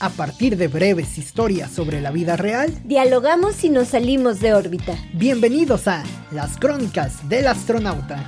A 0.00 0.10
partir 0.10 0.56
de 0.56 0.66
breves 0.66 1.18
historias 1.18 1.70
sobre 1.70 2.00
la 2.00 2.10
vida 2.10 2.36
real, 2.36 2.82
dialogamos 2.84 3.62
y 3.62 3.70
nos 3.70 3.88
salimos 3.88 4.40
de 4.40 4.52
órbita. 4.52 4.98
Bienvenidos 5.12 5.86
a 5.86 6.02
Las 6.32 6.58
Crónicas 6.58 7.28
del 7.28 7.46
Astronauta. 7.46 8.26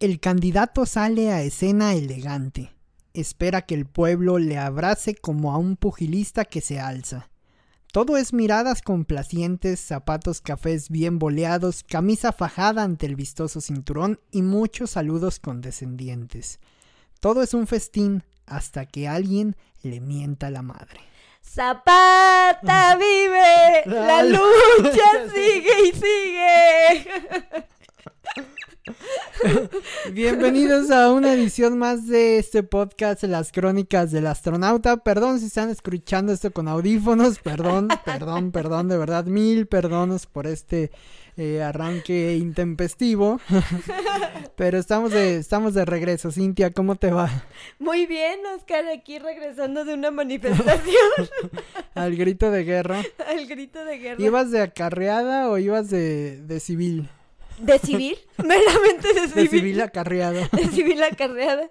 El 0.00 0.18
candidato 0.18 0.84
sale 0.84 1.30
a 1.30 1.42
escena 1.42 1.94
elegante. 1.94 2.72
Espera 3.14 3.62
que 3.62 3.76
el 3.76 3.86
pueblo 3.86 4.38
le 4.38 4.58
abrace 4.58 5.14
como 5.14 5.52
a 5.52 5.58
un 5.58 5.76
pugilista 5.76 6.44
que 6.44 6.60
se 6.60 6.80
alza. 6.80 7.30
Todo 7.92 8.18
es 8.18 8.34
miradas 8.34 8.82
complacientes, 8.82 9.80
zapatos 9.80 10.42
cafés 10.42 10.90
bien 10.90 11.18
boleados, 11.18 11.84
camisa 11.84 12.32
fajada 12.32 12.82
ante 12.82 13.06
el 13.06 13.16
vistoso 13.16 13.62
cinturón 13.62 14.20
y 14.30 14.42
muchos 14.42 14.90
saludos 14.90 15.40
condescendientes. 15.40 16.60
Todo 17.18 17.42
es 17.42 17.54
un 17.54 17.66
festín 17.66 18.24
hasta 18.44 18.84
que 18.84 19.08
alguien 19.08 19.56
le 19.82 20.00
mienta 20.00 20.50
la 20.50 20.60
madre. 20.60 21.00
Zapata 21.42 22.96
vive, 23.00 23.84
la 23.86 24.22
lucha 24.22 25.28
sigue 25.34 25.88
y 25.88 25.92
sigue. 25.92 27.06
Bienvenidos 30.12 30.90
a 30.90 31.12
una 31.12 31.32
edición 31.32 31.78
más 31.78 32.06
de 32.06 32.38
este 32.38 32.62
podcast, 32.62 33.22
Las 33.24 33.52
Crónicas 33.52 34.10
del 34.10 34.26
Astronauta. 34.26 34.98
Perdón 34.98 35.40
si 35.40 35.46
están 35.46 35.70
escuchando 35.70 36.32
esto 36.32 36.50
con 36.50 36.68
audífonos, 36.68 37.38
perdón, 37.38 37.88
perdón, 38.04 38.52
perdón, 38.52 38.88
de 38.88 38.98
verdad, 38.98 39.24
mil 39.26 39.66
perdones 39.66 40.26
por 40.26 40.46
este 40.46 40.90
eh, 41.36 41.62
arranque 41.62 42.36
intempestivo. 42.36 43.40
Pero 44.56 44.78
estamos 44.78 45.12
de, 45.12 45.36
estamos 45.36 45.74
de 45.74 45.84
regreso. 45.84 46.32
Cintia, 46.32 46.72
¿cómo 46.72 46.96
te 46.96 47.12
va? 47.12 47.44
Muy 47.78 48.06
bien, 48.06 48.40
Oscar, 48.56 48.86
aquí 48.88 49.18
regresando 49.18 49.84
de 49.84 49.94
una 49.94 50.10
manifestación. 50.10 51.28
Al 51.94 52.16
grito 52.16 52.50
de 52.50 52.64
guerra. 52.64 53.02
Al 53.28 53.46
grito 53.46 53.84
de 53.84 53.98
guerra. 53.98 54.22
¿Ibas 54.22 54.50
de 54.50 54.62
acarreada 54.62 55.48
o 55.48 55.58
ibas 55.58 55.90
de, 55.90 56.42
de 56.42 56.58
civil? 56.58 57.08
¿De 57.60 57.78
civil? 57.78 58.16
Meramente 58.38 59.12
de 59.14 59.28
civil. 59.28 59.34
De 59.34 59.48
civil 59.48 59.80
acarreada. 59.80 60.48
De 60.52 60.66
civil 60.68 61.02
acarreada. 61.02 61.70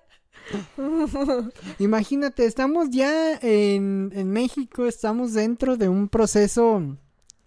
Imagínate, 1.79 2.45
estamos 2.45 2.89
ya 2.89 3.33
en, 3.41 4.11
en 4.15 4.29
México, 4.31 4.85
estamos 4.85 5.33
dentro 5.33 5.75
de 5.75 5.89
un 5.89 6.07
proceso 6.07 6.97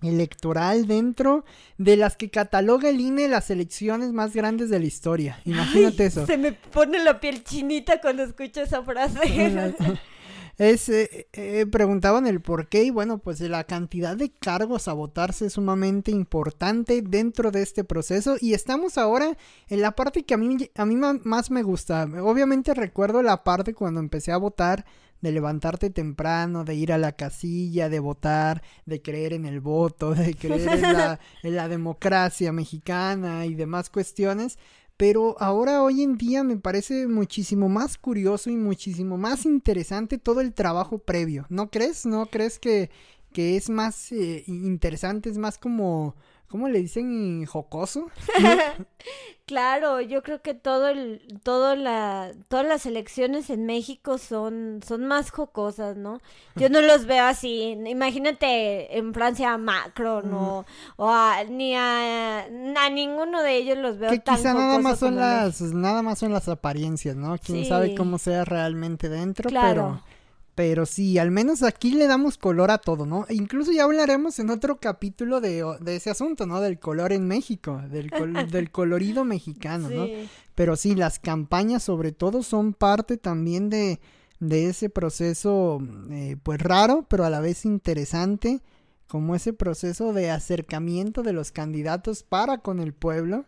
electoral 0.02 0.86
dentro 0.86 1.44
de 1.78 1.96
las 1.96 2.16
que 2.16 2.30
cataloga 2.30 2.88
el 2.88 3.00
INE 3.00 3.28
las 3.28 3.50
elecciones 3.50 4.12
más 4.12 4.34
grandes 4.34 4.70
de 4.70 4.80
la 4.80 4.86
historia. 4.86 5.40
Imagínate 5.44 6.06
eso. 6.06 6.26
Se 6.26 6.38
me 6.38 6.52
pone 6.52 7.02
la 7.02 7.20
piel 7.20 7.44
chinita 7.44 8.00
cuando 8.00 8.22
escucho 8.22 8.62
esa 8.62 8.82
frase. 8.82 9.18
Es, 10.60 10.90
eh, 10.90 11.26
eh, 11.32 11.64
preguntaban 11.64 12.26
el 12.26 12.42
por 12.42 12.68
qué 12.68 12.84
y 12.84 12.90
bueno, 12.90 13.16
pues 13.16 13.40
la 13.40 13.64
cantidad 13.64 14.14
de 14.14 14.30
cargos 14.30 14.88
a 14.88 14.92
votarse 14.92 15.46
es 15.46 15.54
sumamente 15.54 16.10
importante 16.10 17.00
dentro 17.00 17.50
de 17.50 17.62
este 17.62 17.82
proceso 17.82 18.36
y 18.38 18.52
estamos 18.52 18.98
ahora 18.98 19.38
en 19.70 19.80
la 19.80 19.92
parte 19.92 20.22
que 20.24 20.34
a 20.34 20.36
mí, 20.36 20.70
a 20.74 20.84
mí 20.84 20.96
más 20.96 21.50
me 21.50 21.62
gusta. 21.62 22.06
Obviamente 22.22 22.74
recuerdo 22.74 23.22
la 23.22 23.42
parte 23.42 23.72
cuando 23.72 24.00
empecé 24.00 24.32
a 24.32 24.36
votar 24.36 24.84
de 25.22 25.32
levantarte 25.32 25.88
temprano, 25.88 26.64
de 26.64 26.74
ir 26.74 26.92
a 26.92 26.98
la 26.98 27.12
casilla, 27.12 27.88
de 27.88 27.98
votar, 27.98 28.62
de 28.84 29.00
creer 29.00 29.32
en 29.32 29.46
el 29.46 29.60
voto, 29.60 30.14
de 30.14 30.34
creer 30.34 30.68
en 30.68 30.82
la, 30.82 31.20
en 31.42 31.56
la 31.56 31.68
democracia 31.68 32.52
mexicana 32.52 33.46
y 33.46 33.54
demás 33.54 33.88
cuestiones. 33.88 34.58
Pero 35.00 35.34
ahora 35.40 35.82
hoy 35.82 36.02
en 36.02 36.18
día 36.18 36.44
me 36.44 36.58
parece 36.58 37.06
muchísimo 37.06 37.70
más 37.70 37.96
curioso 37.96 38.50
y 38.50 38.56
muchísimo 38.56 39.16
más 39.16 39.46
interesante 39.46 40.18
todo 40.18 40.42
el 40.42 40.52
trabajo 40.52 40.98
previo. 40.98 41.46
¿No 41.48 41.70
crees? 41.70 42.04
¿No 42.04 42.26
crees 42.26 42.58
que, 42.58 42.90
que 43.32 43.56
es 43.56 43.70
más 43.70 44.12
eh, 44.12 44.44
interesante? 44.46 45.30
Es 45.30 45.38
más 45.38 45.56
como 45.56 46.16
¿Cómo 46.50 46.68
le 46.68 46.80
dicen 46.80 47.46
jocoso? 47.46 48.08
claro, 49.46 50.00
yo 50.00 50.24
creo 50.24 50.42
que 50.42 50.52
todo 50.52 50.88
el, 50.88 51.22
todo 51.44 51.76
la, 51.76 52.32
todas 52.48 52.66
las 52.66 52.86
elecciones 52.86 53.50
en 53.50 53.66
México 53.66 54.18
son, 54.18 54.80
son 54.84 55.06
más 55.06 55.30
jocosas, 55.30 55.96
¿no? 55.96 56.20
Yo 56.56 56.68
no 56.68 56.80
los 56.80 57.06
veo 57.06 57.24
así. 57.24 57.78
Imagínate 57.86 58.98
en 58.98 59.14
Francia 59.14 59.52
a 59.52 59.58
Macron 59.58 60.34
o, 60.34 60.64
a, 60.98 61.44
ni 61.48 61.76
a, 61.76 62.46
a, 62.46 62.90
ninguno 62.90 63.42
de 63.44 63.56
ellos 63.56 63.78
los 63.78 64.00
veo 64.00 64.10
que 64.10 64.18
tan 64.18 64.34
quizá 64.34 64.52
nada 64.52 64.80
más 64.80 64.98
son 64.98 65.14
las, 65.14 65.60
nada 65.60 66.02
más 66.02 66.18
son 66.18 66.32
las 66.32 66.48
apariencias, 66.48 67.14
¿no? 67.14 67.38
Quién 67.38 67.64
sabe 67.64 67.94
cómo 67.94 68.18
sea 68.18 68.44
realmente 68.44 69.08
dentro, 69.08 69.50
pero 69.50 70.02
pero 70.60 70.84
sí, 70.84 71.16
al 71.16 71.30
menos 71.30 71.62
aquí 71.62 71.92
le 71.92 72.06
damos 72.06 72.36
color 72.36 72.70
a 72.70 72.76
todo, 72.76 73.06
¿no? 73.06 73.24
E 73.30 73.34
incluso 73.34 73.72
ya 73.72 73.84
hablaremos 73.84 74.38
en 74.40 74.50
otro 74.50 74.78
capítulo 74.78 75.40
de, 75.40 75.64
ese 75.86 76.10
asunto, 76.10 76.44
¿no? 76.44 76.60
Del 76.60 76.78
color 76.78 77.14
en 77.14 77.26
México, 77.26 77.80
del, 77.90 78.10
del 78.52 78.70
colorido 78.70 79.24
mexicano, 79.24 79.88
¿no? 79.88 80.06
Pero 80.54 80.76
sí, 80.76 80.94
las 80.94 81.18
campañas 81.18 81.82
sobre 81.82 82.12
todo 82.12 82.42
son 82.42 82.74
parte 82.74 83.16
también 83.16 83.70
de, 83.70 84.00
de 84.38 84.66
ese 84.68 84.90
proceso, 84.90 85.78
eh, 86.10 86.36
pues 86.42 86.60
raro, 86.60 87.06
pero 87.08 87.24
a 87.24 87.30
la 87.30 87.40
vez 87.40 87.64
interesante, 87.64 88.60
como 89.06 89.34
ese 89.34 89.54
proceso 89.54 90.12
de 90.12 90.30
acercamiento 90.30 91.22
de 91.22 91.32
los 91.32 91.52
candidatos 91.52 92.22
para 92.22 92.58
con 92.58 92.80
el 92.80 92.92
pueblo. 92.92 93.46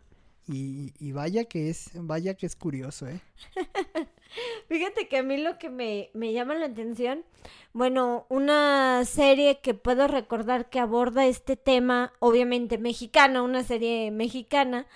Y, 0.48 0.94
y 0.98 1.12
vaya 1.12 1.44
que 1.44 1.68
es, 1.68 1.90
vaya 1.92 2.32
que 2.36 2.46
es 2.46 2.56
curioso, 2.56 3.06
¿eh? 3.06 3.20
Fíjate 4.68 5.08
que 5.08 5.18
a 5.18 5.22
mí 5.22 5.36
lo 5.38 5.58
que 5.58 5.70
me, 5.70 6.10
me, 6.14 6.32
llama 6.32 6.54
la 6.54 6.66
atención, 6.66 7.24
bueno, 7.72 8.26
una 8.28 9.04
serie 9.04 9.60
que 9.60 9.74
puedo 9.74 10.08
recordar 10.08 10.68
que 10.68 10.80
aborda 10.80 11.26
este 11.26 11.56
tema, 11.56 12.12
obviamente 12.18 12.78
mexicana, 12.78 13.42
una 13.42 13.62
serie 13.62 14.10
mexicana, 14.10 14.86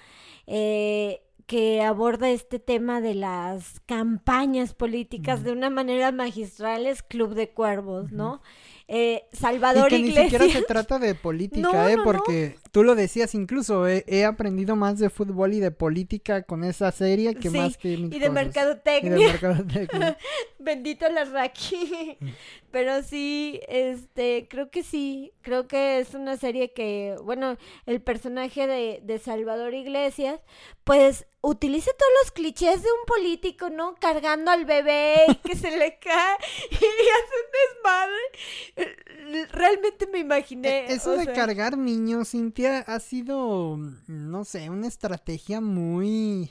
eh, 0.46 1.22
que 1.46 1.80
aborda 1.82 2.30
este 2.30 2.58
tema 2.58 3.00
de 3.00 3.14
las 3.14 3.80
campañas 3.86 4.74
políticas 4.74 5.44
de 5.44 5.52
una 5.52 5.70
manera 5.70 6.10
magistral 6.10 6.86
es 6.86 7.02
Club 7.04 7.34
de 7.34 7.50
Cuervos, 7.50 8.10
¿no? 8.10 8.42
Eh, 8.88 9.24
Salvador 9.32 9.92
y 9.92 9.96
que 9.96 10.02
Ni 10.02 10.14
siquiera 10.14 10.48
se 10.48 10.62
trata 10.62 11.00
de 11.00 11.16
política, 11.16 11.90
¿eh? 11.90 11.96
Porque 12.04 12.56
tú 12.70 12.84
lo 12.84 12.94
decías, 12.94 13.34
incluso 13.34 13.84
he, 13.88 14.24
aprendido 14.24 14.76
más 14.76 15.00
de 15.00 15.10
fútbol 15.10 15.54
y 15.54 15.60
de 15.60 15.72
política 15.72 16.42
con 16.42 16.62
esa 16.62 16.92
serie 16.92 17.34
que 17.34 17.50
más 17.50 17.76
que. 17.76 17.94
y, 17.94 18.18
de 18.18 18.30
mercadotecnia. 18.30 19.16
y 19.16 19.20
de 19.20 19.26
mercadotecnia. 19.26 20.16
Bendito 20.60 21.08
la 21.08 21.24
Raki. 21.24 22.16
Pero 22.70 23.02
sí, 23.02 23.60
este, 23.66 24.46
creo 24.48 24.70
que 24.70 24.84
sí. 24.84 25.32
Creo 25.42 25.66
que 25.66 25.98
es 25.98 26.14
una 26.14 26.36
serie 26.36 26.72
que, 26.72 27.16
bueno, 27.24 27.56
el 27.86 28.00
personaje 28.00 28.68
de, 28.68 29.00
de 29.02 29.18
Salvador 29.18 29.74
Iglesias, 29.74 30.38
pues 30.84 31.26
utilice 31.46 31.90
todos 31.98 32.12
los 32.22 32.32
clichés 32.32 32.82
de 32.82 32.88
un 32.88 33.06
político, 33.06 33.70
¿no? 33.70 33.94
Cargando 34.00 34.50
al 34.50 34.64
bebé 34.64 35.24
y 35.28 35.34
que 35.36 35.56
se 35.56 35.76
le 35.76 35.98
cae 36.02 36.36
y 36.70 36.74
hace 36.74 37.34
un 37.42 38.82
desmadre. 38.82 39.48
Realmente 39.52 40.06
me 40.06 40.18
imaginé. 40.18 40.86
E, 40.86 40.94
eso 40.94 41.12
de 41.12 41.32
cargar 41.32 41.78
niños, 41.78 42.30
Cintia, 42.30 42.80
ha 42.80 43.00
sido, 43.00 43.78
no 44.06 44.44
sé, 44.44 44.70
una 44.70 44.88
estrategia 44.88 45.60
muy... 45.60 46.50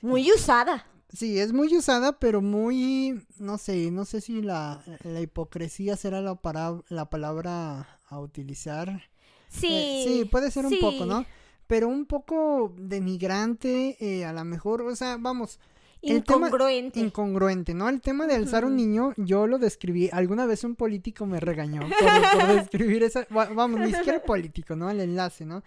Muy 0.00 0.30
usada. 0.30 0.86
Sí, 1.12 1.40
es 1.40 1.52
muy 1.52 1.74
usada, 1.74 2.18
pero 2.18 2.42
muy, 2.42 3.24
no 3.38 3.56
sé, 3.56 3.90
no 3.90 4.04
sé 4.04 4.20
si 4.20 4.42
la, 4.42 4.82
la 5.04 5.20
hipocresía 5.20 5.96
será 5.96 6.20
la, 6.20 6.34
para, 6.34 6.80
la 6.88 7.08
palabra 7.08 7.98
a 8.08 8.20
utilizar. 8.20 9.08
Sí. 9.48 9.68
Eh, 9.70 10.04
sí, 10.06 10.24
puede 10.26 10.50
ser 10.50 10.66
un 10.66 10.78
poco, 10.78 11.06
¿no? 11.06 11.24
Pero 11.68 11.86
un 11.86 12.06
poco 12.06 12.74
denigrante, 12.76 13.96
eh, 14.00 14.24
a 14.24 14.32
lo 14.32 14.44
mejor, 14.44 14.82
o 14.82 14.96
sea, 14.96 15.16
vamos. 15.20 15.60
Incongruente. 16.00 17.00
incongruente, 17.00 17.74
¿no? 17.74 17.88
El 17.88 18.00
tema 18.00 18.26
de 18.26 18.36
alzar 18.36 18.64
un 18.64 18.76
niño, 18.76 19.12
yo 19.16 19.48
lo 19.48 19.58
describí, 19.58 20.08
alguna 20.12 20.46
vez 20.46 20.62
un 20.62 20.76
político 20.76 21.26
me 21.26 21.40
regañó 21.40 21.80
por, 21.80 21.88
describir 22.54 23.02
esa, 23.02 23.26
vamos, 23.30 23.80
ni 23.80 23.92
siquiera 23.92 24.22
político, 24.22 24.76
¿no? 24.76 24.88
El 24.90 25.00
enlace, 25.00 25.44
¿no? 25.44 25.62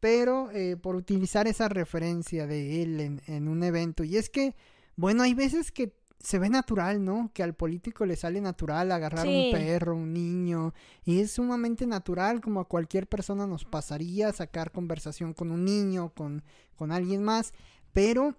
Pero 0.00 0.50
eh, 0.52 0.76
por 0.76 0.96
utilizar 0.96 1.46
esa 1.46 1.68
referencia 1.68 2.46
de 2.46 2.82
él 2.82 3.00
en, 3.00 3.22
en 3.26 3.48
un 3.48 3.62
evento. 3.62 4.02
Y 4.02 4.16
es 4.16 4.28
que, 4.28 4.54
bueno, 4.96 5.22
hay 5.22 5.34
veces 5.34 5.70
que 5.70 5.92
se 6.26 6.40
ve 6.40 6.50
natural, 6.50 7.04
¿no? 7.04 7.30
Que 7.32 7.44
al 7.44 7.54
político 7.54 8.04
le 8.04 8.16
sale 8.16 8.40
natural 8.40 8.90
agarrar 8.90 9.28
un 9.28 9.52
perro, 9.52 9.94
un 9.94 10.12
niño, 10.12 10.74
y 11.04 11.20
es 11.20 11.30
sumamente 11.30 11.86
natural, 11.86 12.40
como 12.40 12.58
a 12.58 12.64
cualquier 12.64 13.06
persona 13.06 13.46
nos 13.46 13.64
pasaría 13.64 14.32
sacar 14.32 14.72
conversación 14.72 15.34
con 15.34 15.52
un 15.52 15.64
niño, 15.64 16.12
con, 16.16 16.42
con 16.74 16.90
alguien 16.90 17.22
más, 17.22 17.54
pero 17.92 18.34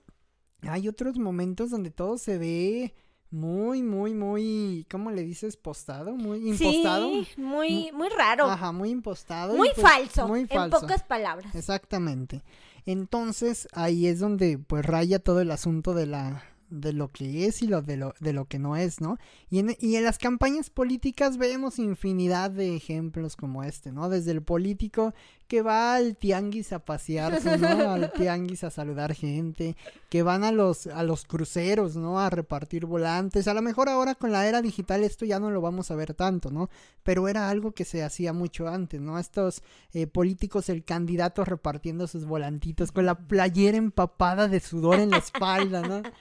hay 0.63 0.89
otros 0.89 1.17
momentos 1.17 1.69
donde 1.69 1.89
todo 1.89 2.17
se 2.17 2.37
ve 2.37 2.93
muy, 3.29 3.83
muy, 3.83 4.13
muy, 4.13 4.85
¿cómo 4.91 5.09
le 5.09 5.23
dices? 5.23 5.55
Postado, 5.55 6.13
muy 6.17 6.49
impostado. 6.49 7.09
Sí, 7.09 7.27
muy, 7.37 7.93
muy 7.93 8.09
raro. 8.09 8.51
Ajá, 8.51 8.73
muy 8.73 8.89
impostado. 8.89 9.55
muy, 9.55 9.69
pues, 9.73 9.81
falso, 9.81 10.27
Muy 10.27 10.41
en 10.41 10.49
falso. 10.49 10.81
pocas 10.81 11.03
palabras. 11.03 11.55
Exactamente. 11.55 12.43
Entonces, 12.85 13.69
ahí 13.71 14.07
es 14.07 14.19
donde 14.19 14.57
pues 14.57 14.85
raya 14.85 15.19
todo 15.19 15.39
el 15.39 15.51
asunto 15.51 15.93
de 15.93 16.05
la 16.05 16.43
de 16.69 16.93
lo 16.93 17.09
que 17.09 17.45
es 17.45 17.61
y 17.61 17.67
lo 17.67 17.81
de 17.81 17.97
lo 17.97 18.13
de 18.19 18.33
lo 18.33 18.45
que 18.45 18.59
no 18.59 18.75
es, 18.75 19.01
¿no? 19.01 19.17
Y 19.49 19.59
en, 19.59 19.75
y 19.79 19.95
en 19.95 20.03
las 20.03 20.17
campañas 20.17 20.69
políticas 20.69 21.37
vemos 21.37 21.79
infinidad 21.79 22.51
de 22.51 22.75
ejemplos 22.75 23.35
como 23.35 23.63
este, 23.63 23.91
¿no? 23.91 24.09
Desde 24.09 24.31
el 24.31 24.41
político 24.41 25.13
que 25.47 25.61
va 25.61 25.95
al 25.95 26.15
tianguis 26.15 26.73
a 26.73 26.79
pasearse, 26.79 27.57
¿no? 27.57 27.91
Al 27.91 28.11
tianguis 28.13 28.63
a 28.63 28.69
saludar 28.69 29.13
gente, 29.15 29.75
que 30.09 30.23
van 30.23 30.43
a 30.43 30.51
los 30.51 30.87
a 30.87 31.03
los 31.03 31.25
cruceros, 31.25 31.95
¿no? 31.95 32.19
A 32.19 32.29
repartir 32.29 32.85
volantes. 32.85 33.47
A 33.47 33.53
lo 33.53 33.61
mejor 33.61 33.89
ahora 33.89 34.15
con 34.15 34.31
la 34.31 34.47
era 34.47 34.61
digital 34.61 35.03
esto 35.03 35.25
ya 35.25 35.39
no 35.39 35.49
lo 35.49 35.61
vamos 35.61 35.89
a 35.91 35.95
ver 35.95 36.13
tanto, 36.13 36.51
¿no? 36.51 36.69
Pero 37.03 37.27
era 37.27 37.49
algo 37.49 37.71
que 37.71 37.85
se 37.85 38.03
hacía 38.03 38.33
mucho 38.33 38.67
antes, 38.67 38.99
¿no? 39.01 39.19
Estos 39.19 39.63
eh, 39.93 40.07
políticos, 40.07 40.69
el 40.69 40.83
candidato 40.83 41.45
repartiendo 41.45 42.07
sus 42.07 42.25
volantitos 42.25 42.91
con 42.91 43.05
la 43.05 43.15
playera 43.15 43.77
empapada 43.77 44.47
de 44.47 44.59
sudor 44.59 44.99
en 44.99 45.11
la 45.11 45.17
espalda, 45.17 45.81
¿no? 45.81 46.01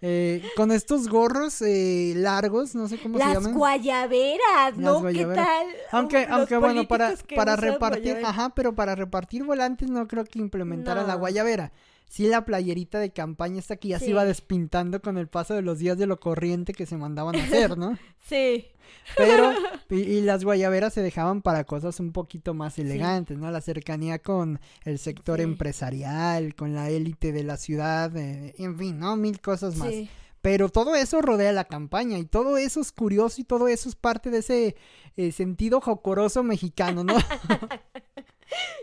Eh, 0.00 0.42
con 0.56 0.72
estos 0.72 1.08
gorros 1.08 1.62
eh, 1.62 2.12
largos, 2.16 2.74
no 2.74 2.88
sé 2.88 2.98
cómo 2.98 3.16
se 3.16 3.24
Las 3.24 3.34
llaman. 3.34 3.54
guayaberas, 3.54 4.76
¿no? 4.76 4.94
Las 4.94 5.02
guayaberas. 5.02 5.46
¿Qué 5.48 5.54
tal? 5.54 5.66
Aunque, 5.92 6.20
Los 6.22 6.30
aunque 6.30 6.56
bueno, 6.58 6.88
para, 6.88 7.14
para 7.34 7.56
repartir, 7.56 8.18
ajá, 8.24 8.52
pero 8.54 8.73
para 8.74 8.94
repartir 8.94 9.44
volantes 9.44 9.90
no 9.90 10.06
creo 10.08 10.24
que 10.24 10.38
implementaran 10.38 11.06
la 11.06 11.14
guayabera. 11.14 11.72
Sí, 12.06 12.28
la 12.28 12.44
playerita 12.44 13.00
de 13.00 13.12
campaña 13.12 13.58
esta 13.58 13.76
que 13.76 13.88
ya 13.88 13.98
se 13.98 14.10
iba 14.10 14.24
despintando 14.24 15.00
con 15.00 15.16
el 15.18 15.26
paso 15.26 15.54
de 15.54 15.62
los 15.62 15.78
días 15.78 15.96
de 15.98 16.06
lo 16.06 16.20
corriente 16.20 16.72
que 16.74 16.86
se 16.86 16.96
mandaban 16.96 17.34
a 17.36 17.42
hacer, 17.42 17.76
¿no? 17.78 17.98
Sí. 18.28 18.66
Pero, 19.16 19.52
y, 19.90 19.96
y 20.00 20.20
las 20.20 20.44
guayaberas 20.44 20.92
se 20.94 21.02
dejaban 21.02 21.42
para 21.42 21.64
cosas 21.64 22.00
un 22.00 22.12
poquito 22.12 22.54
más 22.54 22.78
elegantes, 22.78 23.36
¿no? 23.38 23.50
La 23.50 23.60
cercanía 23.60 24.18
con 24.18 24.60
el 24.84 24.98
sector 24.98 25.38
Sí. 25.38 25.42
empresarial, 25.44 26.54
con 26.54 26.74
la 26.74 26.90
élite 26.90 27.32
de 27.32 27.42
la 27.42 27.56
ciudad, 27.56 28.14
eh, 28.16 28.54
en 28.58 28.78
fin, 28.78 28.98
¿no? 28.98 29.16
Mil 29.16 29.40
cosas 29.40 29.76
más. 29.76 29.92
Pero 30.40 30.68
todo 30.68 30.94
eso 30.94 31.22
rodea 31.22 31.52
la 31.52 31.64
campaña 31.64 32.18
y 32.18 32.26
todo 32.26 32.58
eso 32.58 32.80
es 32.82 32.92
curioso 32.92 33.40
y 33.40 33.44
todo 33.44 33.66
eso 33.66 33.88
es 33.88 33.96
parte 33.96 34.30
de 34.30 34.38
ese 34.38 34.76
eh, 35.16 35.32
sentido 35.32 35.80
jocoroso 35.80 36.42
mexicano, 36.42 37.02
¿no? 37.02 37.14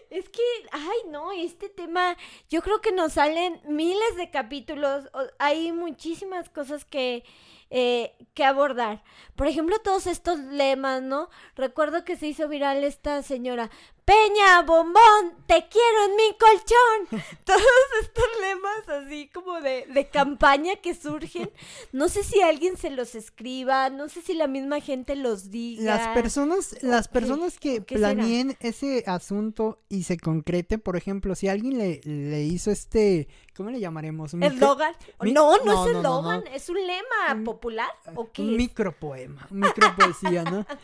Es 0.10 0.28
que, 0.30 0.42
ay, 0.72 1.10
no, 1.10 1.32
este 1.32 1.70
tema, 1.70 2.18
yo 2.50 2.62
creo 2.62 2.82
que 2.82 2.92
nos 2.92 3.14
salen 3.14 3.62
miles 3.68 4.16
de 4.18 4.30
capítulos, 4.30 5.10
hay 5.40 5.72
muchísimas 5.72 6.50
cosas 6.50 6.84
que, 6.84 7.24
eh, 7.70 8.14
que 8.34 8.44
abordar. 8.44 9.04
Por 9.36 9.48
ejemplo, 9.48 9.80
todos 9.80 10.08
estos 10.08 10.40
lemas, 10.40 11.02
¿no? 11.02 11.30
Recuerdo 11.56 12.04
que 12.04 12.18
se 12.18 12.28
hizo 12.28 12.50
viral 12.50 12.84
esta 12.84 13.24
señora, 13.24 13.70
Peña, 14.04 14.62
bombón, 14.64 15.36
te 15.46 15.68
quiero 15.70 16.06
en 16.10 16.16
mi 16.16 16.36
colchón. 16.38 17.22
Todos 17.46 17.62
estos 18.02 18.24
lemas 18.42 18.90
así 18.90 19.30
como 19.30 19.62
de, 19.62 19.86
de 19.94 20.10
campaña 20.10 20.76
que 20.78 20.96
surgen. 20.96 21.52
No 21.92 22.10
sé 22.10 22.24
si 22.24 22.42
alguien 22.42 22.78
se 22.78 22.90
los 22.90 23.14
escriba, 23.16 23.90
no 23.90 24.10
sé 24.10 24.22
si 24.22 24.34
la 24.34 24.48
misma 24.48 24.82
gente 24.82 25.16
los 25.16 25.52
diga. 25.52 25.84
Las 25.96 26.08
personas, 26.10 26.78
las 26.82 27.08
personas 27.08 27.60
que 27.60 27.82
planeen 27.82 28.58
ese 28.60 29.04
asunto 29.06 29.80
y 29.88 30.04
se 30.04 30.18
concrete, 30.18 30.78
por 30.80 30.98
ejemplo, 30.98 31.36
si 31.36 31.48
alguien 31.48 31.78
le, 31.78 32.02
le 32.04 32.42
hizo 32.44 32.72
este, 32.72 33.28
¿cómo 33.56 33.70
le 33.70 33.80
llamaremos? 33.80 34.34
¿Eslogan? 34.34 34.96
mi- 35.22 35.32
No, 35.32 35.58
no, 35.58 35.64
no, 35.64 35.86
es 35.86 35.94
no, 35.94 36.00
eslogan, 36.00 36.44
no. 36.44 36.52
es 36.52 36.70
un 36.70 36.78
lema 36.88 37.34
Un- 37.36 37.44
popular. 37.44 37.90
¿O 38.16 38.32
qué 38.32 38.42
Un 38.42 38.58
micropoema, 38.58 39.48
micropoesía, 39.52 40.44
¿no? 40.44 40.66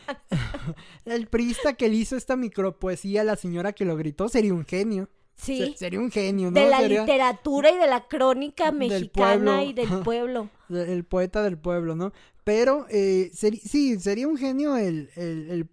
El 1.04 1.26
priista 1.26 1.74
que 1.74 1.88
le 1.88 1.96
hizo 1.96 2.16
esta 2.16 2.36
micropoesía 2.36 3.07
a 3.16 3.24
la 3.24 3.36
señora 3.36 3.72
que 3.72 3.84
lo 3.86 3.96
gritó 3.96 4.28
sería 4.28 4.52
un 4.52 4.66
genio. 4.66 5.08
Sí, 5.36 5.58
Se- 5.72 5.76
Sería 5.78 6.00
un 6.00 6.10
genio, 6.10 6.50
¿no? 6.50 6.60
de 6.60 6.68
la 6.68 6.80
Sería 6.80 7.02
literatura 7.02 7.70
y 7.70 7.78
de 7.78 7.86
la 7.86 8.08
crónica 8.08 8.72
mexicana 8.72 9.62
y 9.64 9.72
del 9.72 9.88
pueblo. 10.04 10.50
el 10.68 11.04
poeta 11.04 11.42
del 11.42 11.56
pueblo, 11.56 11.94
¿no? 11.94 12.12
Pero 12.44 12.86
eh, 12.90 13.30
sí, 13.32 14.00
sería 14.00 14.26
un 14.26 14.36
genio 14.36 14.76
el, 14.76 15.10
el- 15.16 15.50
el- 15.50 15.68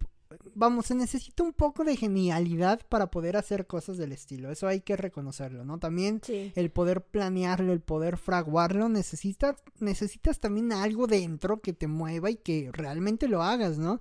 Vamos, 0.54 0.86
se 0.86 0.94
necesita 0.94 1.42
un 1.42 1.52
poco 1.52 1.84
de 1.84 1.96
genialidad 1.96 2.80
para 2.88 3.10
poder 3.10 3.36
hacer 3.36 3.66
cosas 3.66 3.96
del 3.98 4.12
estilo. 4.12 4.50
Eso 4.50 4.66
hay 4.68 4.80
que 4.80 4.96
reconocerlo, 4.96 5.64
¿no? 5.64 5.78
También 5.78 6.20
Sí. 6.24 6.52
el 6.54 6.70
poder 6.70 7.02
planearlo, 7.02 7.72
el 7.72 7.80
poder 7.80 8.16
fraguarlo, 8.16 8.88
necesitas, 8.88 9.56
necesitas 9.80 10.38
también 10.40 10.72
algo 10.72 11.06
dentro 11.06 11.60
que 11.60 11.72
te 11.72 11.86
mueva 11.88 12.30
y 12.30 12.36
que 12.36 12.70
realmente 12.72 13.28
lo 13.28 13.42
hagas, 13.42 13.78
¿no? 13.78 14.00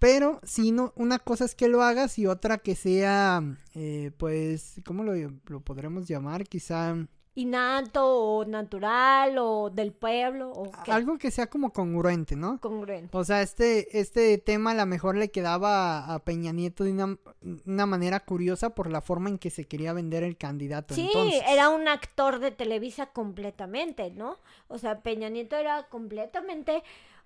Pero 0.00 0.40
si 0.42 0.72
no, 0.72 0.92
una 0.96 1.18
cosa 1.20 1.44
es 1.44 1.54
que 1.54 1.68
lo 1.68 1.82
hagas 1.82 2.18
y 2.18 2.26
otra 2.26 2.58
que 2.58 2.74
sea, 2.74 3.42
eh, 3.74 4.10
pues, 4.16 4.80
¿cómo 4.84 5.04
lo, 5.04 5.12
lo 5.46 5.60
podremos 5.60 6.08
llamar? 6.08 6.44
Quizá 6.48 6.96
Innato 7.34 8.04
o 8.04 8.44
natural 8.44 9.38
o 9.38 9.70
del 9.70 9.92
pueblo 9.92 10.50
o 10.50 10.70
qué. 10.84 10.90
algo 10.90 11.16
que 11.16 11.30
sea 11.30 11.48
como 11.48 11.72
congruente, 11.72 12.34
¿no? 12.34 12.58
congruente. 12.60 13.16
O 13.16 13.22
sea, 13.22 13.40
este, 13.40 14.00
este 14.00 14.36
tema 14.38 14.72
a 14.72 14.74
lo 14.74 14.84
mejor 14.84 15.16
le 15.16 15.30
quedaba 15.30 16.12
a, 16.12 16.18
Peña 16.24 16.52
Nieto 16.52 16.82
de 16.82 16.92
una, 16.92 17.18
una 17.66 17.86
manera 17.86 18.20
curiosa 18.20 18.70
por 18.70 18.90
la 18.90 19.00
forma 19.00 19.28
en 19.28 19.38
que 19.38 19.50
se 19.50 19.68
quería 19.68 19.92
vender 19.92 20.24
el 20.24 20.36
candidato. 20.36 20.94
Sí, 20.94 21.06
entonces. 21.06 21.42
era 21.48 21.68
un 21.68 21.86
actor 21.86 22.40
de 22.40 22.50
Televisa 22.50 23.06
completamente, 23.06 24.10
¿no? 24.10 24.36
O 24.66 24.78
sea, 24.78 25.00
Peña 25.00 25.28
Nieto 25.28 25.54
era 25.56 25.84
completamente 25.88 26.82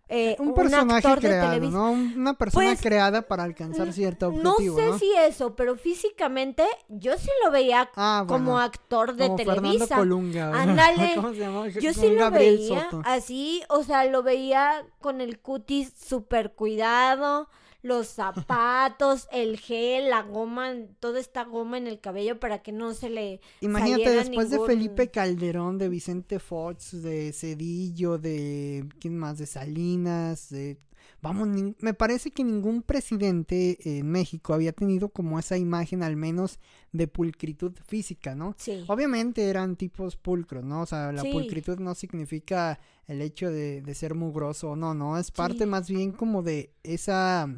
eh, 0.09 0.37
un 0.39 0.53
personaje 0.55 0.99
actor 1.09 1.21
de 1.21 1.29
creado, 1.29 1.49
Televisa. 1.55 1.73
¿no? 1.79 1.91
Un- 1.93 2.15
Una 2.19 2.35
persona 2.35 2.67
Pues, 2.67 2.81
creada 2.83 3.23
para 3.23 3.43
alcanzar 3.45 3.93
cierto 3.93 4.29
objetivo, 4.29 4.79
no 4.79 4.87
¿no? 4.89 4.93
sé 4.95 4.99
si 4.99 5.13
eso, 5.17 5.57
pero 5.57 5.77
físicamente 5.77 6.65
yo 6.89 7.17
sí 7.17 7.31
lo 7.45 7.51
veía 7.51 7.89
Ah, 7.97 8.25
como 8.29 8.53
bueno, 8.53 8.59
actor 8.61 9.15
de 9.15 9.27
como 9.27 9.39
Fernando 9.39 9.63
Televisa. 9.63 9.97
Colunga. 9.97 10.47
¿verdad? 10.51 10.69
Ándale. 10.69 11.13
¿Cómo 11.17 11.31
se 11.33 11.39
llama? 11.39 11.69
Yo 11.69 11.81
Como 11.81 11.93
sí 12.07 12.11
lo 12.15 12.21
Gabriel 12.21 12.57
veía 12.59 12.85
Soto. 12.85 13.03
así, 13.07 13.63
o 13.69 13.83
sea, 13.83 14.05
lo 14.05 14.23
veía 14.23 14.85
con 15.01 15.21
el 15.21 15.39
cutis 15.41 15.93
súper 15.97 16.53
cuidado, 16.53 17.49
los 17.85 18.09
zapatos, 18.09 19.29
el 19.33 19.59
gel, 19.59 20.09
la 20.11 20.23
goma, 20.23 20.73
toda 21.01 21.21
esta 21.21 21.45
goma 21.45 21.77
en 21.79 21.87
el 21.87 22.01
cabello 22.01 22.41
para 22.41 22.63
que 22.63 22.73
no 22.73 22.95
se 22.95 23.11
le 23.11 23.41
Imagínate, 23.61 24.11
después 24.11 24.51
ningún- 24.51 24.67
de 24.67 24.75
Felipe 24.75 25.09
Calderón, 25.11 25.77
de 25.79 25.89
Vicente 25.91 26.39
Fox, 26.39 27.03
de 27.03 27.33
Cedillo, 27.33 28.17
de... 28.19 28.89
¿Quién 29.01 29.19
más? 29.19 29.39
De 29.39 29.47
Salinas, 29.47 30.49
de... 30.49 30.79
Vamos, 31.21 31.49
me 31.79 31.95
parece 31.95 32.31
que 32.33 32.45
ningún 32.45 32.83
presidente 32.83 33.79
en 33.99 34.11
México 34.11 34.53
había 34.53 34.73
tenido 34.73 35.09
como 35.09 35.39
esa 35.39 35.57
imagen 35.57 36.03
al 36.03 36.17
menos 36.17 36.59
de 36.93 37.09
pulcritud 37.09 37.73
física, 37.87 38.35
¿no? 38.35 38.55
Sí. 38.59 38.85
Obviamente 38.89 39.49
eran 39.49 39.77
tipos 39.77 40.17
pulcros, 40.17 40.65
¿no? 40.65 40.83
O 40.83 40.87
sea, 40.87 41.13
la 41.13 41.23
Sí. 41.23 41.33
pulcritud 41.33 41.79
no 41.79 41.95
significa 41.95 42.79
el 43.07 43.23
hecho 43.23 43.51
de, 43.51 43.81
de 43.81 43.95
ser 43.95 44.15
mugroso 44.15 44.71
o 44.73 44.77
no, 44.77 44.93
no, 44.95 45.17
es 45.19 45.31
parte 45.31 45.61
Sí. 45.61 45.67
más 45.67 45.89
bien 45.89 46.13
como 46.13 46.43
de 46.43 46.75
esa 46.83 47.49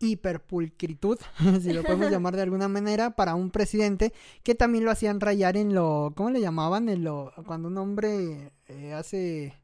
hiperpulcritud, 0.00 1.18
si 1.62 1.72
lo 1.72 1.82
podemos 1.82 2.10
llamar 2.10 2.36
de 2.36 2.42
alguna 2.42 2.68
manera, 2.68 3.10
para 3.10 3.34
un 3.34 3.50
presidente 3.50 4.12
que 4.42 4.54
también 4.54 4.84
lo 4.84 4.90
hacían 4.90 5.20
rayar 5.20 5.56
en 5.56 5.74
lo, 5.74 6.12
¿cómo 6.16 6.30
le 6.30 6.40
llamaban? 6.40 6.88
En 6.88 7.04
lo, 7.04 7.32
cuando 7.46 7.68
un 7.68 7.78
hombre 7.78 8.52
eh, 8.68 8.92
hace... 8.92 9.54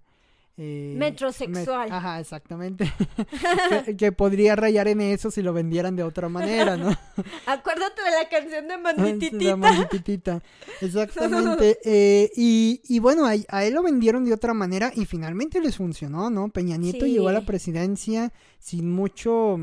eh, 0.56 0.94
Metrosexual. 0.96 1.88
met- 1.88 1.92
ajá, 1.92 2.20
exactamente. 2.20 2.92
que, 3.84 3.96
que 3.96 4.12
podría 4.12 4.54
rayar 4.56 4.88
en 4.88 5.00
eso 5.00 5.30
si 5.30 5.42
lo 5.42 5.52
vendieran 5.52 5.96
de 5.96 6.02
otra 6.04 6.28
manera, 6.28 6.76
¿no? 6.76 6.88
Acuérdate 7.46 8.02
de 8.02 8.10
la 8.10 8.28
canción 8.28 8.64
de 8.68 8.76
La 8.76 8.78
Mandititita. 8.78 9.56
mandititita. 9.56 10.42
Exactamente. 10.80 11.78
Eh, 11.84 12.30
y, 12.36 12.80
y 12.88 12.98
bueno, 13.00 13.26
a, 13.26 13.32
a 13.48 13.64
él 13.64 13.74
lo 13.74 13.82
vendieron 13.82 14.24
de 14.24 14.32
otra 14.32 14.54
manera 14.54 14.92
y 14.94 15.04
finalmente 15.06 15.60
les 15.60 15.76
funcionó, 15.76 16.30
¿no? 16.30 16.48
Peña 16.48 16.76
Nieto 16.76 17.04
Sí. 17.04 17.12
llegó 17.12 17.28
a 17.28 17.32
la 17.32 17.44
presidencia 17.46 18.32
sin 18.58 18.90
mucho, 18.90 19.58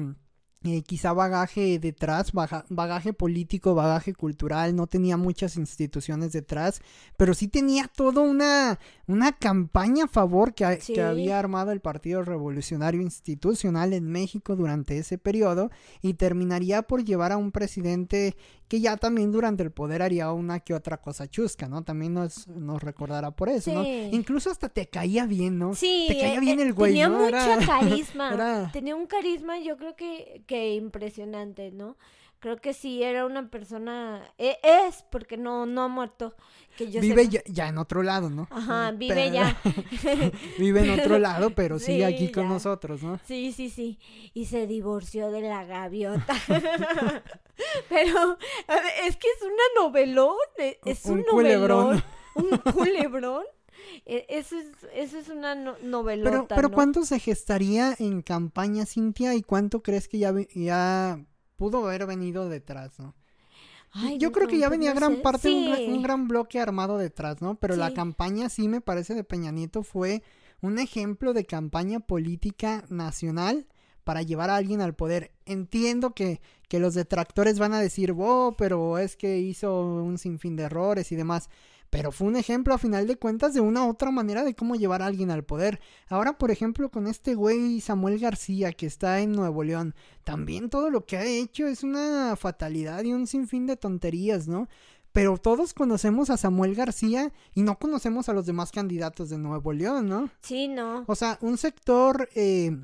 eh, 0.64 0.84
quizá 0.84 1.12
bagaje 1.14 1.80
detrás, 1.80 2.34
baja- 2.34 2.66
bagaje 2.70 3.14
político, 3.14 3.74
bagaje 3.74 4.14
cultural, 4.14 4.76
no 4.76 4.86
tenía 4.86 5.18
muchas 5.18 5.58
instituciones 5.58 6.34
detrás, 6.34 6.82
pero 7.18 7.34
sí 7.34 7.48
tenía 7.48 7.88
toda 7.88 8.22
una, 8.22 8.78
una 9.08 9.32
campaña 9.32 10.04
a 10.04 10.08
favor 10.08 10.54
que, 10.54 10.80
Sí. 10.80 10.94
que 10.94 11.02
había 11.02 11.40
armado 11.40 11.72
el 11.72 11.80
Partido 11.82 12.22
Revolucionario 12.24 13.02
Institucional 13.02 13.94
en 13.94 14.06
México 14.12 14.56
durante 14.56 14.98
ese 15.00 15.18
periodo 15.18 15.72
y 16.04 16.14
terminaría 16.14 16.84
por 16.84 17.04
llevar 17.04 17.32
a 17.32 17.38
un 17.38 17.52
presidente 17.52 18.36
que 18.72 18.80
ya 18.80 18.96
también 18.96 19.34
durante 19.34 19.64
el 19.64 19.72
poder 19.72 20.02
haría 20.02 20.32
una 20.32 20.62
que 20.62 20.74
otra 20.74 20.96
cosa 20.96 21.28
chusca, 21.28 21.68
¿no? 21.68 21.84
También 21.84 22.14
nos, 22.14 22.48
nos 22.48 22.82
recordará 22.82 23.32
por 23.32 23.50
eso, 23.50 23.74
¿no? 23.74 23.84
Sí. 23.84 24.08
Incluso 24.14 24.50
hasta 24.50 24.70
te 24.70 24.88
caía 24.88 25.26
bien, 25.26 25.60
¿no? 25.60 25.76
Sí, 25.76 26.06
te 26.08 26.18
caía 26.18 26.36
eh, 26.36 26.40
bien 26.40 26.60
eh, 26.62 26.64
el 26.64 26.72
güey, 26.74 26.92
tenía 26.94 27.10
¿no? 27.10 27.26
Era- 27.28 27.58
carisma. 27.66 28.30
era- 28.34 28.72
Tenía 28.72 28.96
un 28.96 29.08
carisma, 29.08 29.60
yo 29.60 29.76
creo 29.76 29.98
que, 29.98 30.44
que 30.48 30.74
impresionante, 30.76 31.72
¿no? 31.72 31.98
Creo 32.42 32.58
que 32.58 32.74
sí 32.74 33.04
era 33.04 33.26
una 33.28 33.50
persona, 33.52 34.34
e- 34.40 34.58
es, 34.64 35.06
porque 35.12 35.38
no, 35.38 35.68
no 35.68 35.84
ha 35.84 35.88
muerto, 35.88 36.36
que 36.76 36.90
yo 36.92 37.00
vive 37.00 37.30
ya, 37.30 37.42
ya 37.46 37.68
en 37.68 37.78
otro 37.78 38.02
lado, 38.02 38.32
¿no? 38.32 38.48
Ajá, 38.50 38.90
vive 38.92 39.14
Pero- 39.14 39.34
ya. 39.34 39.62
vive 40.58 40.82
en 40.92 41.00
otro 41.00 41.20
lado, 41.20 41.52
pero 41.52 41.78
sigue 41.78 42.00
Sí, 42.08 42.14
aquí 42.16 42.32
con 42.32 42.50
nosotros, 42.50 43.04
¿no? 43.04 43.20
Sí, 43.28 43.52
sí, 43.52 43.70
sí. 43.70 44.00
Y 44.34 44.46
se 44.46 44.66
divorció 44.66 45.30
de 45.30 45.42
la 45.42 45.64
gaviota. 45.66 46.34
Pero 47.90 48.38
a 48.68 48.74
ver, 48.76 48.84
es 49.06 49.18
que 49.18 49.28
es 49.28 49.44
una 49.44 49.84
novelón. 49.84 50.36
e- 50.58 50.80
Es 50.86 51.06
un, 51.06 51.20
Un 51.20 51.24
culebrón. 51.26 52.02
novelón. 52.36 52.62
Un 52.66 52.72
culebrón. 52.74 53.44
E- 54.06 54.26
Eso 54.30 54.56
es, 54.58 54.66
eso 54.96 55.20
es 55.20 55.30
una 55.30 55.54
no- 55.56 55.78
novelota. 55.84 56.32
Pero, 56.32 56.48
pero 56.48 56.70
¿no? 56.70 56.74
¿cuánto 56.74 57.04
se 57.06 57.20
gestaría 57.20 57.94
en 58.00 58.22
campaña, 58.24 58.86
Cintia? 58.86 59.36
¿Y 59.36 59.44
cuánto 59.44 59.84
crees 59.84 60.08
que 60.08 60.18
ya 60.20 60.34
pudo 61.62 61.86
haber 61.86 62.08
venido 62.08 62.50
detrás, 62.50 62.98
no? 62.98 63.14
Ay, 63.92 64.18
Yo 64.18 64.32
creo 64.32 64.48
que 64.48 64.58
ya 64.58 64.68
venía 64.68 64.96
no 64.96 65.00
gran 65.00 65.16
sé. 65.18 65.22
parte, 65.22 65.50
un, 65.54 65.66
gra- 65.68 65.76
Sí. 65.78 65.86
un 65.90 66.02
gran 66.02 66.28
bloque 66.28 66.60
armado 66.60 66.98
detrás, 66.98 67.40
¿no? 67.40 67.54
Pero 67.60 67.76
la 67.76 67.94
campaña 67.94 68.50
sí 68.50 68.68
me 68.68 68.82
parece 68.82 69.14
de 69.14 69.24
Peña 69.24 69.52
Nieto 69.52 69.84
fue 69.84 70.24
un 70.62 70.80
ejemplo 70.80 71.34
de 71.34 71.46
campaña 71.46 72.00
política 72.00 72.84
nacional 72.90 73.68
para 74.04 74.24
llevar 74.24 74.50
a 74.50 74.56
alguien 74.56 74.82
al 74.82 74.96
poder. 74.96 75.34
Entiendo 75.46 76.16
que, 76.16 76.42
que 76.68 76.80
los 76.80 76.96
detractores 76.96 77.60
van 77.60 77.74
a 77.74 77.80
decir, 77.80 78.16
oh, 78.18 78.56
pero 78.58 78.98
es 78.98 79.16
que 79.16 79.38
hizo 79.38 79.82
un 79.86 80.18
sinfín 80.18 80.56
de 80.56 80.64
errores 80.64 81.12
y 81.12 81.16
demás. 81.16 81.50
Pero 81.92 82.12
fue 82.14 82.28
un 82.28 82.38
ejemplo 82.38 82.74
a 82.74 82.78
final 82.78 83.06
de 83.06 83.18
cuentas 83.18 83.54
de 83.54 83.60
una 83.60 83.86
u 83.86 83.90
otra 83.90 84.12
manera 84.12 84.46
de 84.46 84.56
cómo 84.56 84.76
llevar 84.76 85.02
a 85.02 85.08
alguien 85.08 85.30
al 85.30 85.44
poder. 85.44 85.82
Ahora, 86.08 86.38
por 86.38 86.50
ejemplo, 86.50 86.90
con 86.90 87.06
este 87.06 87.36
güey 87.36 87.82
Samuel 87.82 88.18
García 88.18 88.72
que 88.72 88.86
está 88.86 89.20
en 89.20 89.34
Nuevo 89.34 89.64
León, 89.64 89.94
también 90.24 90.70
todo 90.70 90.90
lo 90.90 91.06
que 91.06 91.18
ha 91.18 91.26
hecho 91.26 91.68
es 91.68 91.84
una 91.84 92.36
fatalidad 92.38 93.04
y 93.04 93.12
un 93.12 93.28
sinfín 93.28 93.68
de 93.68 93.76
tonterías, 93.76 94.48
¿no? 94.48 94.70
Pero 95.12 95.38
todos 95.38 95.74
conocemos 95.74 96.30
a 96.30 96.38
Samuel 96.38 96.76
García 96.76 97.34
y 97.54 97.64
no 97.64 97.78
conocemos 97.78 98.30
a 98.30 98.34
los 98.34 98.46
demás 98.46 98.72
candidatos 98.72 99.30
de 99.30 99.38
Nuevo 99.38 99.74
León, 99.74 100.08
¿no? 100.08 100.30
Sí, 100.42 100.70
no. 100.70 101.04
O 101.08 101.16
sea, 101.16 101.38
un 101.42 101.58
sector 101.58 102.30
eh, 102.36 102.78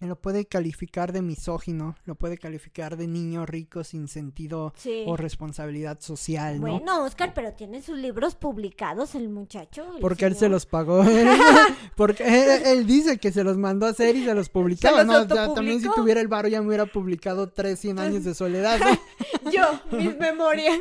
lo 0.00 0.16
puede 0.20 0.44
calificar 0.44 1.12
de 1.12 1.22
misógino, 1.22 1.96
lo 2.04 2.16
puede 2.16 2.36
calificar 2.36 2.98
de 2.98 3.06
niño 3.06 3.46
rico 3.46 3.82
sin 3.82 4.08
sentido 4.08 4.74
Sí. 4.76 5.04
o 5.06 5.16
responsabilidad 5.16 6.00
social, 6.00 6.60
¿no? 6.60 6.66
Bueno, 6.72 7.04
Oscar, 7.04 7.32
pero 7.34 7.54
tiene 7.54 7.80
sus 7.80 7.96
libros 7.96 8.34
publicados 8.34 9.14
el 9.14 9.30
muchacho. 9.30 9.86
el 9.94 10.00
Porque 10.02 10.26
él 10.26 10.36
se 10.36 10.50
los 10.50 10.66
pagó. 10.66 11.02
Porque 11.96 12.24
él, 12.24 12.62
él 12.66 12.86
dice 12.86 13.16
que 13.16 13.32
se 13.32 13.42
los 13.42 13.56
mandó 13.56 13.86
a 13.86 13.90
hacer 13.90 14.16
y 14.16 14.24
se 14.26 14.34
los 14.34 14.50
publicaba. 14.50 15.02
los 15.02 15.28
no, 15.28 15.34
ya 15.34 15.54
también 15.54 15.80
si 15.80 15.88
tuviera 15.94 16.20
el 16.20 16.28
varo 16.28 16.48
ya 16.48 16.60
me 16.60 16.68
hubiera 16.68 16.84
publicado 16.84 17.48
tres 17.48 17.78
100 17.80 17.98
años 17.98 18.24
de 18.24 18.34
soledad. 18.34 18.78
¿no? 18.78 19.50
Yo, 19.50 19.80
mis 19.96 20.16
memorias, 20.18 20.80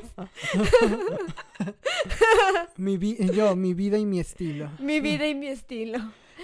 mi 2.78 2.98
vi- 2.98 3.18
yo, 3.34 3.56
mi 3.56 3.74
vida 3.74 3.98
y 3.98 4.06
mi 4.06 4.20
estilo. 4.20 4.70
mi 4.80 5.00
vida 5.00 5.28
y 5.28 5.36
mi 5.36 5.48
estilo. 5.48 6.00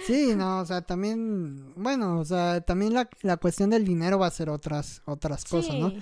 Sí, 0.06 0.34
no, 0.36 0.60
o 0.60 0.66
sea, 0.66 0.82
también, 0.82 1.74
bueno, 1.76 2.18
o 2.20 2.24
sea, 2.24 2.60
también 2.60 2.94
la, 2.94 3.08
la 3.22 3.36
cuestión 3.36 3.70
del 3.70 3.84
dinero 3.84 4.18
va 4.18 4.26
a 4.26 4.30
ser 4.30 4.50
otras, 4.50 5.02
otras 5.04 5.44
cosas, 5.44 5.76
¿no? 5.76 5.92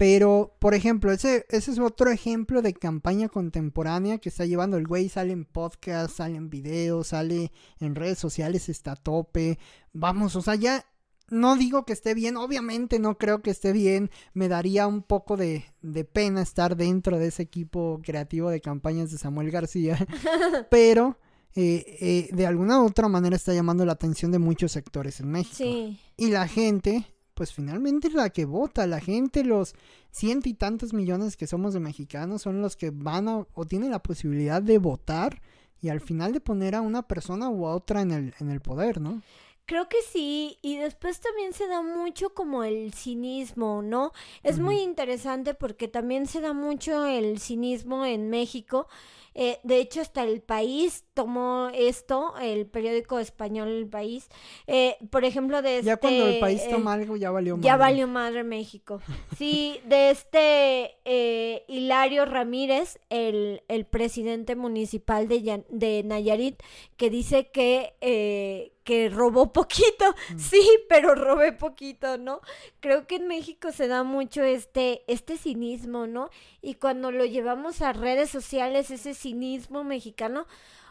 Pero, 0.00 0.56
por 0.58 0.72
ejemplo, 0.72 1.12
ese, 1.12 1.44
ese 1.50 1.72
es 1.72 1.78
otro 1.78 2.10
ejemplo 2.10 2.62
de 2.62 2.72
campaña 2.72 3.28
contemporánea 3.28 4.16
que 4.16 4.30
está 4.30 4.46
llevando 4.46 4.78
el 4.78 4.86
güey. 4.86 5.10
Sale 5.10 5.34
en 5.34 5.44
podcast, 5.44 6.16
sale 6.16 6.36
en 6.36 6.48
videos, 6.48 7.08
sale 7.08 7.52
en 7.80 7.94
redes 7.94 8.18
sociales, 8.18 8.70
está 8.70 8.92
a 8.92 8.96
tope. 8.96 9.58
Vamos, 9.92 10.36
o 10.36 10.40
sea, 10.40 10.54
ya 10.54 10.86
no 11.28 11.54
digo 11.56 11.84
que 11.84 11.92
esté 11.92 12.14
bien, 12.14 12.38
obviamente 12.38 12.98
no 12.98 13.18
creo 13.18 13.42
que 13.42 13.50
esté 13.50 13.72
bien. 13.72 14.10
Me 14.32 14.48
daría 14.48 14.86
un 14.86 15.02
poco 15.02 15.36
de, 15.36 15.66
de 15.82 16.04
pena 16.06 16.40
estar 16.40 16.76
dentro 16.76 17.18
de 17.18 17.26
ese 17.26 17.42
equipo 17.42 18.00
creativo 18.02 18.48
de 18.48 18.62
campañas 18.62 19.10
de 19.10 19.18
Samuel 19.18 19.50
García. 19.50 19.98
Pero, 20.70 21.18
eh, 21.56 21.84
eh, 22.00 22.28
de 22.32 22.46
alguna 22.46 22.80
u 22.80 22.86
otra 22.86 23.08
manera 23.08 23.36
está 23.36 23.52
llamando 23.52 23.84
la 23.84 23.92
atención 23.92 24.30
de 24.30 24.38
muchos 24.38 24.72
sectores 24.72 25.20
en 25.20 25.30
México. 25.30 25.56
Sí. 25.56 25.98
Y 26.16 26.28
la 26.30 26.46
gente, 26.46 27.06
pues 27.34 27.52
finalmente 27.52 28.08
es 28.08 28.14
la 28.14 28.30
que 28.30 28.44
vota. 28.44 28.86
La 28.86 29.00
gente, 29.00 29.44
los 29.44 29.74
ciento 30.10 30.48
y 30.48 30.54
tantos 30.54 30.92
millones 30.92 31.36
que 31.36 31.46
somos 31.46 31.74
de 31.74 31.80
mexicanos, 31.80 32.42
son 32.42 32.60
los 32.62 32.76
que 32.76 32.90
van 32.90 33.28
a, 33.28 33.46
o 33.54 33.64
tienen 33.64 33.90
la 33.90 34.02
posibilidad 34.02 34.62
de 34.62 34.78
votar 34.78 35.42
y 35.82 35.88
al 35.88 36.00
final 36.00 36.32
de 36.32 36.40
poner 36.40 36.74
a 36.74 36.82
una 36.82 37.02
persona 37.02 37.48
u 37.48 37.66
a 37.66 37.74
otra 37.74 38.02
en 38.02 38.10
el, 38.10 38.34
en 38.38 38.50
el 38.50 38.60
poder, 38.60 39.00
¿no? 39.00 39.22
Creo 39.70 39.88
que 39.88 40.02
sí, 40.02 40.58
y 40.62 40.78
después 40.78 41.20
también 41.20 41.52
se 41.52 41.68
da 41.68 41.80
mucho 41.80 42.30
como 42.34 42.64
el 42.64 42.92
cinismo, 42.92 43.82
¿no? 43.82 44.10
Es 44.42 44.58
muy 44.58 44.80
interesante 44.80 45.54
porque 45.54 45.86
también 45.86 46.26
se 46.26 46.40
da 46.40 46.52
mucho 46.52 47.06
el 47.06 47.38
cinismo 47.38 48.04
en 48.04 48.30
México. 48.30 48.88
Eh, 49.32 49.60
de 49.62 49.78
hecho, 49.78 50.00
hasta 50.00 50.24
el 50.24 50.42
país 50.42 51.04
tomó 51.14 51.70
esto, 51.72 52.34
el 52.42 52.66
periódico 52.66 53.20
español 53.20 53.68
El 53.68 53.86
País. 53.88 54.28
Eh, 54.66 54.96
por 55.10 55.24
ejemplo, 55.24 55.62
de 55.62 55.82
Ya 55.84 55.98
cuando 55.98 56.24
el 56.24 56.28
este, 56.30 56.40
país 56.40 56.62
eh, 56.62 56.68
toma 56.72 56.94
algo, 56.94 57.16
ya 57.16 57.30
valió 57.30 57.56
Ya 57.60 57.76
madre. 57.76 57.78
valió 57.92 58.08
madre 58.08 58.42
México. 58.42 59.00
Sí, 59.38 59.80
de 59.84 60.10
este 60.10 60.96
eh, 61.04 61.64
Hilario 61.68 62.24
Ramírez, 62.24 62.98
el, 63.08 63.62
el 63.68 63.86
presidente 63.86 64.56
municipal 64.56 65.28
de, 65.28 65.64
de 65.68 66.02
Nayarit, 66.04 66.60
que 67.00 67.08
dice 67.08 67.48
que, 67.48 67.96
eh, 68.02 68.74
que 68.84 69.08
robó 69.08 69.52
poquito. 69.54 70.04
Mm. 70.34 70.38
Sí, 70.38 70.62
pero 70.86 71.14
robé 71.14 71.52
poquito, 71.52 72.18
¿no? 72.18 72.42
Creo 72.80 73.06
que 73.06 73.16
en 73.16 73.26
México 73.26 73.72
se 73.72 73.88
da 73.88 74.02
mucho 74.02 74.42
este, 74.42 75.02
este 75.10 75.38
cinismo, 75.38 76.06
¿no? 76.06 76.28
Y 76.60 76.74
cuando 76.74 77.10
lo 77.10 77.24
llevamos 77.24 77.80
a 77.80 77.94
redes 77.94 78.28
sociales, 78.28 78.90
ese 78.90 79.14
cinismo 79.14 79.82
mexicano, 79.82 80.46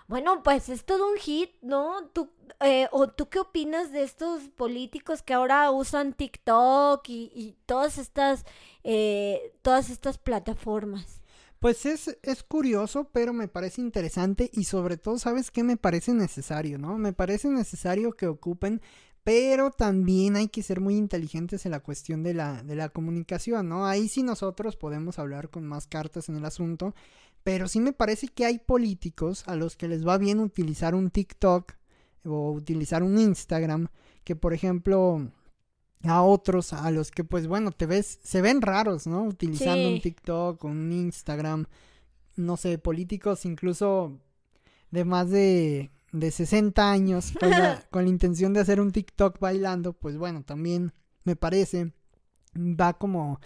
bueno, 0.08 0.42
pues 0.42 0.70
es 0.70 0.84
todo 0.84 1.08
un 1.12 1.18
hit, 1.18 1.52
¿no? 1.62 2.08
¿Tú, 2.12 2.32
eh, 2.60 2.88
¿O 2.90 3.10
tú 3.10 3.30
qué 3.30 3.38
opinas 3.38 3.92
de 3.92 4.02
estos 4.02 4.50
políticos 4.50 5.22
que 5.22 5.36
ahora 5.36 5.70
usan 5.70 6.14
TikTok 6.14 7.08
y, 7.08 7.32
y 7.36 7.56
todas 7.68 8.00
estas, 8.00 8.46
eh, 8.84 9.54
todas 9.62 9.92
estas 9.92 10.18
plataformas? 10.18 11.19
Pues 11.60 11.86
es, 11.86 12.18
es 12.24 12.44
curioso, 12.44 13.10
pero 13.12 13.34
me 13.34 13.50
parece 13.50 13.82
interesante 13.82 14.50
y 14.54 14.64
sobre 14.64 14.96
todo, 14.96 15.20
¿sabes 15.20 15.52
qué? 15.52 15.64
Me 15.64 15.76
parece 15.76 16.14
necesario, 16.14 16.78
¿no? 16.78 16.98
Me 16.98 17.12
parece 17.12 17.50
necesario 17.50 18.14
que 18.14 18.28
ocupen, 18.28 18.82
pero 19.26 19.70
también 19.70 20.38
hay 20.38 20.48
que 20.48 20.64
ser 20.64 20.80
muy 20.80 20.96
inteligentes 20.96 21.66
en 21.66 21.72
la 21.72 21.82
cuestión 21.82 22.24
de 22.24 22.34
la, 22.34 22.64
de 22.64 22.76
la 22.76 22.88
comunicación, 22.88 23.68
¿no? 23.68 23.86
Ahí 23.86 24.08
sí 24.08 24.24
nosotros 24.24 24.78
podemos 24.78 25.20
hablar 25.20 25.50
con 25.50 25.68
más 25.68 25.86
cartas 25.86 26.30
en 26.30 26.38
el 26.38 26.46
asunto, 26.46 26.96
pero 27.44 27.68
sí 27.68 27.82
me 27.82 27.92
parece 27.92 28.30
que 28.30 28.46
hay 28.46 28.60
políticos 28.60 29.44
a 29.46 29.58
los 29.58 29.76
que 29.76 29.90
les 29.90 30.08
va 30.08 30.18
bien 30.18 30.40
utilizar 30.40 30.96
un 30.96 31.10
TikTok 31.10 31.74
o 32.24 32.52
utilizar 32.52 33.04
un 33.04 33.18
Instagram, 33.18 33.88
que 34.24 34.38
por 34.38 34.54
ejemplo 34.54 35.30
a 36.04 36.22
otros 36.22 36.72
a 36.74 36.90
los 36.92 37.12
que 37.12 37.24
pues 37.24 37.48
bueno 37.48 37.72
te 37.72 37.86
ves 37.86 38.20
se 38.24 38.42
ven 38.42 38.62
raros 38.62 39.06
no 39.06 39.24
utilizando 39.24 39.90
Sí. 39.90 39.94
un 39.96 40.02
TikTok 40.02 40.64
un 40.64 40.92
Instagram 40.92 41.66
no 42.38 42.56
sé 42.58 42.78
políticos 42.78 43.44
incluso 43.46 44.18
de 44.92 45.04
más 45.06 45.30
de 45.30 45.92
de 46.12 46.32
60 46.32 46.90
años 46.90 47.34
con 47.40 47.50
la, 47.50 47.86
con 47.92 48.04
la 48.06 48.10
intención 48.10 48.54
de 48.54 48.62
hacer 48.62 48.80
un 48.80 48.92
TikTok 48.92 49.40
bailando 49.40 49.94
pues 49.94 50.18
bueno 50.18 50.42
también 50.44 50.94
me 51.26 51.36
parece 51.36 51.92
va 52.56 52.94
como 52.94 53.40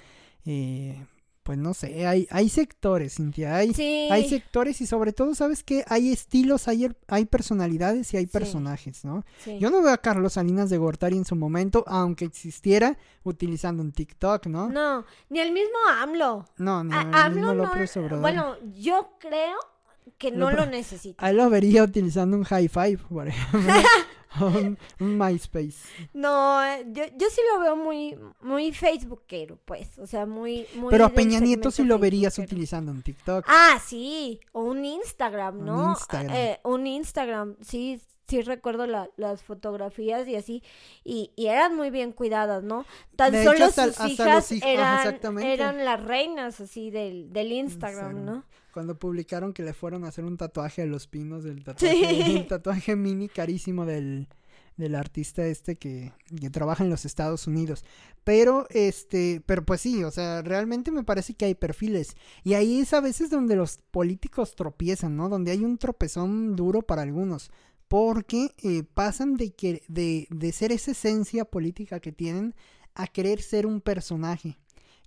eh, 0.45 1.03
pues 1.43 1.57
no 1.57 1.73
sé 1.73 2.07
hay 2.07 2.27
hay 2.31 2.47
sectores 2.49 3.15
Cintia 3.15 3.55
hay 3.57 3.73
Sí. 3.73 4.07
hay 4.09 4.29
sectores 4.29 4.79
y 4.81 4.87
sobre 4.87 5.11
todo 5.13 5.35
sabes 5.35 5.63
que 5.63 5.83
hay 5.87 6.11
estilos 6.11 6.67
hay 6.67 6.89
hay 7.07 7.25
personalidades 7.25 8.13
y 8.13 8.17
hay 8.17 8.25
Sí. 8.25 8.31
personajes 8.31 9.03
no 9.05 9.25
sí. 9.43 9.59
yo 9.59 9.69
no 9.69 9.81
veo 9.81 9.91
a 9.93 9.97
Carlos 9.97 10.33
Salinas 10.33 10.69
de 10.69 10.77
Gortari 10.77 11.17
en 11.17 11.25
su 11.25 11.35
momento, 11.35 11.83
aunque 11.87 12.25
existiera, 12.25 12.97
utilizando 13.23 13.83
un 13.83 13.91
TikTok, 13.91 14.47
¿no? 14.47 14.69
No, 14.69 14.83
No, 14.99 15.05
ni 15.29 15.39
el 15.39 15.51
mismo 15.51 15.77
AMLO. 16.01 16.45
ni 16.57 16.69
A- 16.69 17.01
el 17.01 17.13
AMLO 17.13 17.41
no, 17.41 17.53
López 17.53 17.93
bueno, 18.21 18.55
yo 18.75 19.11
creo 19.19 19.57
que 20.17 20.31
no 20.31 20.51
Lo- 20.51 20.57
lo 20.57 20.65
necesita. 20.67 21.25
A 21.25 21.29
él 21.29 21.37
lo 21.37 21.49
vería 21.49 21.83
utilizando 21.83 22.35
un 22.37 22.43
High 22.43 22.67
Five, 22.69 22.97
por 23.09 23.27
ejemplo. 23.27 23.59
un, 24.41 24.77
un 24.99 25.17
MySpace. 25.17 25.77
No, 26.13 26.63
eh, 26.63 26.85
yo, 26.91 27.03
yo 27.17 27.27
sí 27.29 27.41
lo 27.53 27.59
veo 27.61 27.75
muy, 27.75 28.17
muy 28.41 28.71
facebookero, 28.71 29.57
pues, 29.65 29.97
o 29.99 30.07
sea, 30.07 30.25
muy, 30.25 30.65
muy 30.75 30.91
Pero 30.91 31.05
a 31.05 31.09
Peña 31.09 31.39
Nieto 31.39 31.71
sí 31.71 31.83
lo 31.83 31.99
verías 31.99 32.37
utilizando 32.39 32.91
un 32.91 33.01
TikTok. 33.01 33.45
Ah, 33.47 33.79
sí, 33.85 34.39
o 34.51 34.63
un 34.63 34.83
Instagram, 34.85 35.59
Un 35.59 35.65
¿no? 35.65 35.89
Instagram. 35.91 36.35
Eh, 36.35 36.59
un 36.63 36.87
Instagram, 36.87 37.55
sí, 37.61 38.01
sí 38.37 38.41
recuerdo 38.41 38.87
la- 38.87 39.09
las 39.17 39.43
fotografías 39.43 40.27
y 40.27 40.35
así, 40.35 40.63
y, 41.03 41.31
y 41.35 41.47
eran 41.47 41.75
muy 41.75 41.89
bien 41.91 42.11
cuidadas, 42.11 42.63
¿no? 42.63 42.85
Tan 43.15 43.31
De 43.31 43.43
solo 43.43 43.55
hecho, 43.55 43.65
hasta- 43.65 43.85
sus 43.87 43.99
hasta 43.99 44.07
hijas 44.07 44.51
hij- 44.51 44.63
eran, 44.65 44.97
exactamente. 44.97 45.53
eran 45.53 45.85
las 45.85 46.03
reinas, 46.03 46.59
así, 46.61 46.89
del, 46.89 47.31
del 47.31 47.51
Instagram, 47.51 48.11
Instagram. 48.17 48.25
¿no? 48.25 48.45
Cuando 48.73 48.97
publicaron 48.97 49.53
que 49.53 49.61
le 49.61 49.73
fueron 49.73 50.03
a 50.03 50.07
hacer 50.07 50.25
un 50.25 50.35
tatuaje 50.37 50.81
a 50.81 50.85
los 50.87 51.05
pinos, 51.07 51.43
del 51.43 51.63
tatuaje, 51.63 51.95
Sí. 51.95 52.21
el 52.37 52.47
tatuaje 52.47 52.95
mini 52.95 53.29
carísimo 53.29 53.85
del, 53.85 54.27
del 54.77 54.95
artista 54.95 55.45
este 55.45 55.75
que, 55.75 56.11
que, 56.41 56.49
trabaja 56.49 56.83
en 56.83 56.89
los 56.89 57.05
Estados 57.05 57.45
Unidos. 57.45 57.85
Pero, 58.23 58.65
este, 58.71 59.43
pero 59.45 59.63
pues 59.65 59.81
sí, 59.81 60.03
o 60.03 60.09
sea, 60.09 60.41
realmente 60.41 60.89
me 60.91 61.03
parece 61.03 61.35
que 61.35 61.45
hay 61.45 61.53
perfiles. 61.55 62.15
Y 62.43 62.53
ahí 62.55 62.79
es 62.79 62.93
a 62.93 63.01
veces 63.01 63.29
donde 63.29 63.55
los 63.55 63.77
políticos 63.91 64.55
tropiezan, 64.55 65.15
¿no? 65.17 65.29
Donde 65.29 65.51
hay 65.51 65.63
un 65.63 65.77
tropezón 65.77 66.55
duro 66.55 66.81
para 66.81 67.03
algunos. 67.03 67.51
Porque 67.93 68.55
eh, 68.63 68.81
pasan 68.81 69.35
de, 69.35 69.51
que, 69.51 69.83
de, 69.87 70.27
de 70.31 70.51
ser 70.51 70.71
esa 70.71 70.89
esencia 70.89 71.45
política 71.45 71.99
que 71.99 72.11
tienen 72.11 72.55
a 72.95 73.05
querer 73.05 73.39
ser 73.39 73.67
un 73.67 73.81
personaje. 73.81 74.57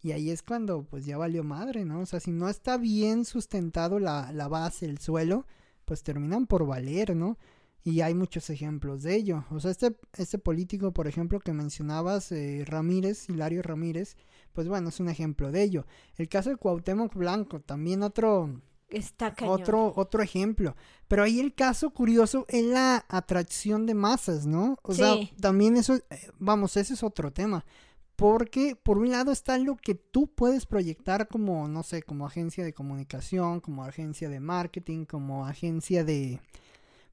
Y 0.02 0.12
ahí 0.12 0.30
es 0.30 0.44
cuando 0.44 0.84
pues 0.84 1.04
ya 1.04 1.18
valió 1.18 1.42
madre, 1.42 1.84
¿no? 1.84 1.98
O 1.98 2.06
sea, 2.06 2.20
si 2.20 2.30
no 2.30 2.48
está 2.48 2.76
bien 2.76 3.24
sustentado 3.24 3.98
la, 3.98 4.30
la 4.30 4.46
base, 4.46 4.86
el 4.86 4.98
suelo, 4.98 5.48
pues 5.84 6.04
terminan 6.04 6.46
por 6.46 6.64
valer, 6.64 7.16
¿no? 7.16 7.38
Y 7.82 8.02
hay 8.02 8.14
muchos 8.14 8.50
ejemplos 8.50 9.02
de 9.02 9.16
ello. 9.16 9.44
O 9.50 9.58
sea, 9.58 9.72
este, 9.72 9.96
este 10.16 10.38
político, 10.38 10.92
por 10.92 11.08
ejemplo, 11.08 11.40
que 11.40 11.52
mencionabas, 11.52 12.30
eh, 12.30 12.62
Ramírez, 12.68 13.28
Hilario 13.28 13.62
Ramírez, 13.62 14.16
pues 14.52 14.68
bueno, 14.68 14.90
es 14.90 15.00
un 15.00 15.08
ejemplo 15.08 15.50
de 15.50 15.64
ello. 15.64 15.86
El 16.14 16.28
caso 16.28 16.50
de 16.50 16.56
Cuauhtémoc 16.56 17.16
Blanco, 17.16 17.58
también 17.58 18.04
otro... 18.04 18.62
Está 18.88 19.34
otro, 19.42 19.92
otro 19.96 20.22
ejemplo. 20.22 20.76
Pero 21.08 21.24
ahí 21.24 21.40
el 21.40 21.54
caso 21.54 21.90
curioso 21.90 22.46
es 22.48 22.64
la 22.64 23.04
atracción 23.08 23.86
de 23.86 23.94
masas, 23.94 24.46
¿no? 24.46 24.76
O 24.82 24.94
sea, 24.94 25.14
también 25.40 25.76
eso, 25.76 25.96
eh, 25.96 26.30
vamos, 26.38 26.76
ese 26.76 26.94
es 26.94 27.02
otro 27.02 27.32
tema. 27.32 27.64
Porque 28.14 28.76
por 28.76 28.96
un 28.96 29.10
lado 29.10 29.30
está 29.30 29.58
lo 29.58 29.76
que 29.76 29.94
tú 29.94 30.28
puedes 30.28 30.64
proyectar 30.64 31.28
como, 31.28 31.68
no 31.68 31.82
sé, 31.82 32.02
como 32.02 32.26
agencia 32.26 32.64
de 32.64 32.72
comunicación, 32.72 33.60
como 33.60 33.84
agencia 33.84 34.30
de 34.30 34.40
marketing, 34.40 35.04
como 35.04 35.46
agencia 35.46 36.02
de, 36.02 36.40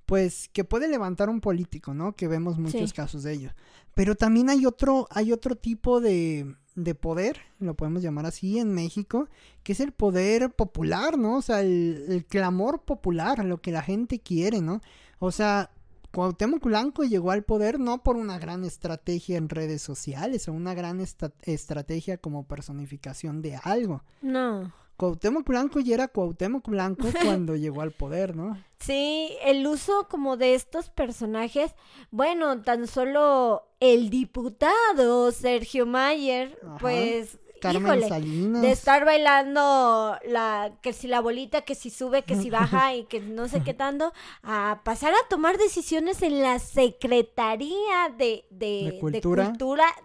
pues 0.05 0.49
que 0.53 0.63
puede 0.63 0.87
levantar 0.87 1.29
un 1.29 1.41
político, 1.41 1.93
¿no? 1.93 2.15
Que 2.15 2.27
vemos 2.27 2.57
muchos 2.57 2.93
casos 2.93 3.23
de 3.23 3.33
ello. 3.33 3.49
Pero 3.95 4.15
también 4.15 4.49
hay 4.49 4.65
otro, 4.65 5.07
hay 5.11 5.31
otro 5.33 5.55
tipo 5.55 5.99
de, 5.99 6.55
de 6.75 6.95
poder, 6.95 7.37
lo 7.59 7.75
podemos 7.75 8.01
llamar 8.01 8.25
así 8.25 8.59
en 8.59 8.73
México, 8.73 9.29
que 9.63 9.73
es 9.73 9.79
el 9.79 9.91
poder 9.91 10.51
popular, 10.51 11.17
¿no? 11.17 11.37
O 11.37 11.41
sea, 11.41 11.61
el, 11.61 12.25
clamor 12.27 12.83
popular, 12.83 13.43
lo 13.45 13.61
que 13.61 13.71
la 13.71 13.81
gente 13.81 14.19
quiere, 14.19 14.61
¿no? 14.61 14.81
O 15.19 15.31
sea, 15.31 15.71
Cuauhtémoc 16.11 16.63
Blanco 16.63 17.03
llegó 17.03 17.31
al 17.31 17.43
poder 17.43 17.79
no 17.79 18.03
por 18.03 18.15
una 18.15 18.37
gran 18.37 18.63
estrategia 18.63 19.37
en 19.37 19.49
redes 19.49 19.81
sociales 19.81 20.47
o 20.47 20.53
una 20.53 20.73
gran 20.73 20.99
estrategia 21.43 22.17
como 22.17 22.47
personificación 22.47 23.41
de 23.41 23.59
algo. 23.63 24.03
No. 24.21 24.71
Cuauhtémoc 24.97 25.47
Blanco 25.47 25.79
ya 25.79 25.95
era 25.95 26.07
Cuauhtémoc 26.07 26.67
Blanco 26.67 27.07
cuando 27.23 27.55
llegó 27.55 27.81
al 27.81 27.91
poder, 27.91 28.35
¿no? 28.35 28.57
Sí, 28.79 29.35
el 29.43 29.65
uso 29.65 30.07
como 30.09 30.37
de 30.37 30.55
estos 30.55 30.89
personajes, 30.89 31.73
bueno, 32.11 32.61
tan 32.61 32.87
solo 32.87 33.63
el 33.79 34.09
diputado 34.09 35.31
Sergio 35.31 35.85
Mayer, 35.85 36.59
pues 36.79 37.39
Carmen 37.63 38.03
Híjole, 38.03 38.59
de 38.59 38.71
estar 38.71 39.05
bailando 39.05 40.17
la 40.27 40.73
que 40.81 40.91
si 40.91 41.07
la 41.07 41.21
bolita, 41.21 41.61
que 41.61 41.75
si 41.75 41.89
sube, 41.89 42.23
que 42.23 42.35
si 42.35 42.49
baja 42.49 42.93
y 42.93 43.05
que 43.05 43.21
no 43.21 43.47
sé 43.47 43.63
qué 43.63 43.73
tanto, 43.73 44.11
a 44.41 44.81
pasar 44.83 45.13
a 45.13 45.29
tomar 45.29 45.57
decisiones 45.57 46.21
en 46.23 46.41
la 46.41 46.59
Secretaría 46.59 48.13
de, 48.17 48.45
de, 48.49 48.97
cultura? 48.99 49.53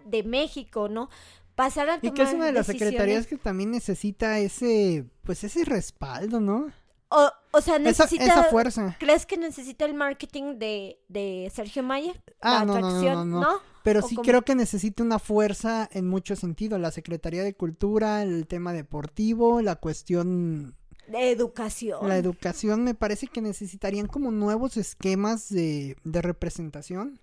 de 0.05 0.23
México, 0.23 0.87
¿no? 0.87 1.09
Pasar 1.59 1.89
a 1.89 1.99
tomar 1.99 2.05
Y 2.05 2.11
que 2.15 2.21
es 2.21 2.33
una 2.33 2.45
de 2.45 2.53
las 2.53 2.67
secretarías 2.67 3.27
que 3.27 3.37
también 3.37 3.71
necesita 3.71 4.39
ese, 4.39 5.03
pues 5.23 5.43
ese 5.43 5.65
respaldo, 5.65 6.39
¿no? 6.39 6.71
O, 7.09 7.29
o 7.51 7.59
sea, 7.59 7.77
necesita... 7.77 8.23
Esa, 8.23 8.43
fuerza. 8.45 8.95
¿Crees 8.97 9.25
que 9.25 9.35
necesita 9.35 9.83
el 9.83 9.93
marketing 9.93 10.57
de, 10.57 11.01
de 11.09 11.51
Sergio 11.53 11.83
Mayer? 11.83 12.23
Ah, 12.39 12.63
no, 12.65 12.79
no, 12.79 13.01
no, 13.01 13.25
no, 13.25 13.59
Pero 13.83 14.01
sí 14.01 14.15
creo 14.15 14.43
que 14.43 14.55
necesita 14.55 15.03
una 15.03 15.19
fuerza 15.19 15.89
en 15.91 16.07
muchos 16.07 16.39
sentidos. 16.39 16.79
La 16.79 16.91
Secretaría 16.91 17.43
de 17.43 17.53
Cultura, 17.53 18.23
el 18.23 18.47
tema 18.47 18.71
deportivo, 18.71 19.61
la 19.61 19.75
cuestión... 19.75 20.77
De 21.09 21.31
educación. 21.31 22.07
La 22.07 22.15
educación 22.15 22.85
me 22.85 22.93
parece 22.93 23.27
que 23.27 23.41
necesitarían 23.41 24.07
como 24.07 24.31
nuevos 24.31 24.77
esquemas 24.77 25.49
de, 25.49 25.97
de 26.05 26.21
representación 26.21 27.19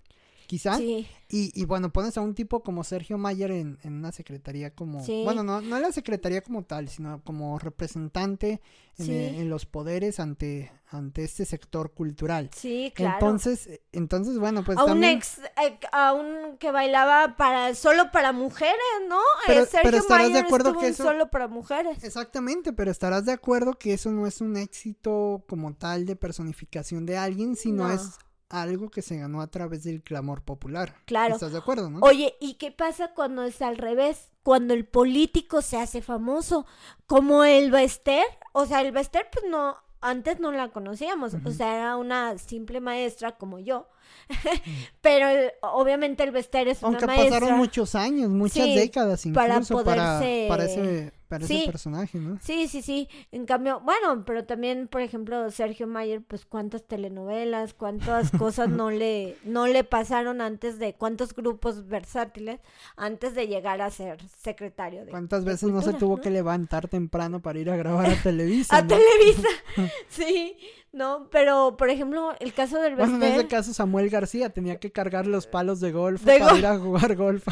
quizá. 0.47 0.79
Y, 0.81 1.05
y, 1.29 1.65
bueno, 1.65 1.91
pones 1.91 2.17
a 2.17 2.21
un 2.21 2.33
tipo 2.33 2.63
como 2.63 2.85
Sergio 2.85 3.17
Mayer 3.17 3.51
en, 3.51 3.77
en 3.83 3.93
una 3.93 4.13
secretaría 4.13 4.73
como... 4.73 5.03
Bueno, 5.25 5.43
no, 5.43 5.59
no 5.59 5.75
en 5.75 5.81
la 5.81 5.91
secretaría 5.91 6.41
como 6.41 6.63
tal, 6.63 6.87
sino 6.87 7.21
como 7.23 7.59
representante 7.59 8.61
en, 8.97 9.49
los 9.49 9.65
poderes 9.65 10.21
ante, 10.21 10.71
ante 10.89 11.25
este 11.25 11.43
sector 11.45 11.93
cultural. 11.93 12.49
Sí, 12.55 12.93
claro. 12.95 13.17
Entonces, 13.17 13.81
entonces 13.91 14.39
bueno, 14.39 14.63
pues 14.63 14.77
a 14.77 14.85
un 14.85 15.03
ex, 15.03 15.39
eh, 15.39 15.77
a 15.91 16.13
un 16.13 16.57
que 16.57 16.71
bailaba 16.71 17.35
para 17.35 17.75
solo 17.75 18.11
para 18.11 18.31
mujeres, 18.31 18.77
¿no? 19.07 19.19
Pero, 19.45 19.63
eh, 19.63 19.65
Sergio 19.65 19.99
estarás 19.99 20.31
de 20.31 20.39
acuerdo 20.39 20.77
que 20.77 20.87
eso... 20.87 21.03
solo 21.03 21.29
para 21.29 21.47
mujeres. 21.47 22.03
Exactamente, 22.03 22.71
pero 22.71 22.89
estarás 22.89 23.25
de 23.25 23.33
acuerdo 23.33 23.73
que 23.73 23.93
eso 23.93 24.11
no 24.11 24.25
es 24.25 24.39
un 24.39 24.55
éxito 24.55 25.43
como 25.47 25.75
tal 25.75 26.05
de 26.05 26.15
personificación 26.15 27.05
de 27.05 27.17
alguien, 27.17 27.57
sino 27.57 27.91
es 27.91 28.17
algo 28.49 28.89
que 28.89 29.01
se 29.01 29.17
ganó 29.17 29.41
a 29.41 29.47
través 29.47 29.83
del 29.83 30.01
clamor 30.01 30.41
popular. 30.41 30.95
Claro. 31.05 31.35
¿Estás 31.35 31.51
de 31.51 31.57
acuerdo, 31.57 31.89
no? 31.89 31.99
Oye, 32.01 32.35
¿y 32.39 32.55
qué 32.55 32.71
pasa 32.71 33.13
cuando 33.13 33.43
es 33.43 33.61
al 33.61 33.77
revés? 33.77 34.31
Cuando 34.43 34.73
el 34.73 34.85
político 34.85 35.61
se 35.61 35.77
hace 35.77 36.01
famoso, 36.01 36.65
como 37.05 37.43
el 37.43 37.71
Bester, 37.71 38.23
o 38.53 38.65
sea, 38.65 38.81
el 38.81 38.93
Bester 38.93 39.27
pues 39.31 39.45
no, 39.49 39.75
antes 39.99 40.39
no 40.39 40.51
la 40.51 40.69
conocíamos, 40.69 41.35
o 41.43 41.51
sea, 41.51 41.75
era 41.75 41.97
una 41.97 42.37
simple 42.37 42.79
maestra 42.79 43.37
como 43.37 43.59
yo, 43.59 43.89
pero 45.01 45.27
obviamente 45.61 46.23
el 46.23 46.31
Bester 46.31 46.69
es 46.69 46.81
una 46.81 46.91
maestra. 46.91 47.13
Aunque 47.13 47.29
pasaron 47.29 47.57
muchos 47.57 47.95
años, 47.95 48.29
muchas 48.29 48.67
décadas 48.67 49.25
incluso 49.25 49.83
para, 49.83 50.21
para 50.47 50.65
ese 50.65 51.11
para 51.27 51.45
ese 51.45 51.65
personaje, 51.65 52.17
¿no? 52.19 52.39
Sí, 52.41 52.67
sí, 52.67 52.81
sí. 52.81 53.09
En 53.31 53.45
cambio, 53.45 53.81
bueno, 53.81 54.23
pero 54.25 54.45
también, 54.45 54.87
por 54.87 55.01
ejemplo, 55.01 55.49
Sergio 55.51 55.87
Mayer, 55.87 56.21
pues 56.21 56.45
cuántas 56.45 56.83
telenovelas, 56.85 57.73
cuántas 57.73 58.31
cosas 58.31 58.69
no 58.69 58.91
le, 58.91 59.35
no 59.43 59.67
le 59.67 59.83
pasaron 59.83 60.41
antes 60.41 60.79
de, 60.79 60.93
cuántos 60.93 61.33
grupos 61.33 61.87
versátiles 61.87 62.59
antes 62.95 63.35
de 63.35 63.47
llegar 63.47 63.81
a 63.81 63.89
ser 63.89 64.17
secretario 64.29 65.05
de 65.05 65.11
¿Cuántas 65.11 65.45
veces 65.45 65.69
no 65.69 65.81
se 65.81 65.93
tuvo 65.93 66.21
que 66.21 66.29
levantar 66.29 66.87
temprano 66.87 67.41
para 67.41 67.59
ir 67.59 67.69
a 67.69 67.75
grabar 67.75 68.09
a 68.09 68.15
Televisa? 68.23 68.77
a 68.77 68.87
Televisa, 68.87 69.47
sí. 70.09 70.57
No, 70.93 71.27
pero 71.29 71.75
por 71.77 71.89
ejemplo, 71.89 72.33
el 72.39 72.53
caso 72.53 72.81
del 72.81 72.95
Bueno, 72.95 73.17
en 73.17 73.23
ese 73.23 73.47
caso 73.47 73.73
Samuel 73.73 74.09
García 74.09 74.49
tenía 74.49 74.79
que 74.79 74.91
cargar 74.91 75.27
los 75.27 75.45
palos 75.45 75.79
de 75.79 75.91
golf 75.91 76.23
para 76.23 76.57
ir 76.57 76.65
a 76.65 76.79
jugar 76.79 77.15
golf 77.15 77.45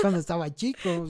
cuando 0.00 0.18
estaba 0.18 0.52
chico. 0.52 1.06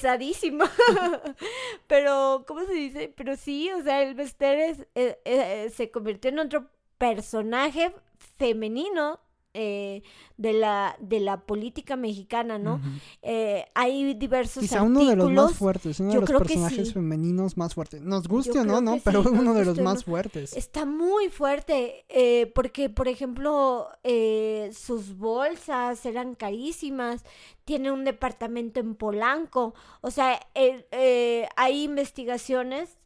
Pesadísimo. 0.00 0.64
pero, 1.86 2.44
¿cómo 2.46 2.64
se 2.64 2.72
dice? 2.72 3.12
Pero 3.14 3.36
sí, 3.36 3.70
o 3.70 3.82
sea, 3.82 4.02
el 4.02 4.14
Bester 4.14 4.86
eh, 4.94 5.20
eh, 5.24 5.70
se 5.74 5.90
convirtió 5.90 6.30
en 6.30 6.38
otro 6.38 6.70
personaje 6.96 7.94
femenino 8.38 9.20
eh, 9.54 10.02
de 10.36 10.52
la 10.52 10.96
de 11.00 11.20
la 11.20 11.40
política 11.40 11.96
mexicana, 11.96 12.58
¿no? 12.58 12.80
eh, 13.22 13.66
hay 13.74 14.14
diversos 14.14 14.62
Quizá 14.62 14.82
uno 14.82 15.04
de 15.04 15.16
los 15.16 15.30
más 15.30 15.54
fuertes, 15.54 16.00
uno 16.00 16.12
de 16.12 16.20
los 16.20 16.30
personajes 16.30 16.92
femeninos 16.92 17.56
más 17.56 17.74
fuertes. 17.74 18.00
Nos 18.02 18.28
guste 18.28 18.58
o 18.58 18.64
no, 18.64 18.80
¿no? 18.80 18.98
Pero 19.04 19.22
uno 19.22 19.54
de 19.54 19.64
los 19.64 19.78
más 19.80 20.04
fuertes. 20.04 20.56
Está 20.56 20.84
muy 20.84 21.28
fuerte, 21.28 22.04
eh, 22.08 22.50
porque, 22.54 22.90
por 22.90 23.08
ejemplo, 23.08 23.88
eh, 24.02 24.70
sus 24.72 25.16
bolsas 25.16 26.04
eran 26.06 26.34
carísimas, 26.34 27.24
tiene 27.64 27.92
un 27.92 28.04
departamento 28.04 28.80
en 28.80 28.94
Polanco, 28.94 29.74
o 30.00 30.10
sea, 30.10 30.40
eh, 30.54 31.48
hay 31.56 31.84
investigaciones 31.84 32.96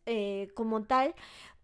como 0.55 0.83
tal 0.83 1.15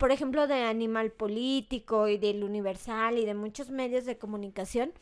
por 0.01 0.13
ejemplo, 0.13 0.47
de 0.47 0.63
Animal 0.63 1.13
Político 1.13 2.09
y 2.09 2.17
del 2.17 2.43
Universal 2.43 3.19
y 3.19 3.27
de 3.27 3.35
muchos 3.35 3.71
medios 3.71 4.07
de 4.07 4.17
comunicación 4.17 4.95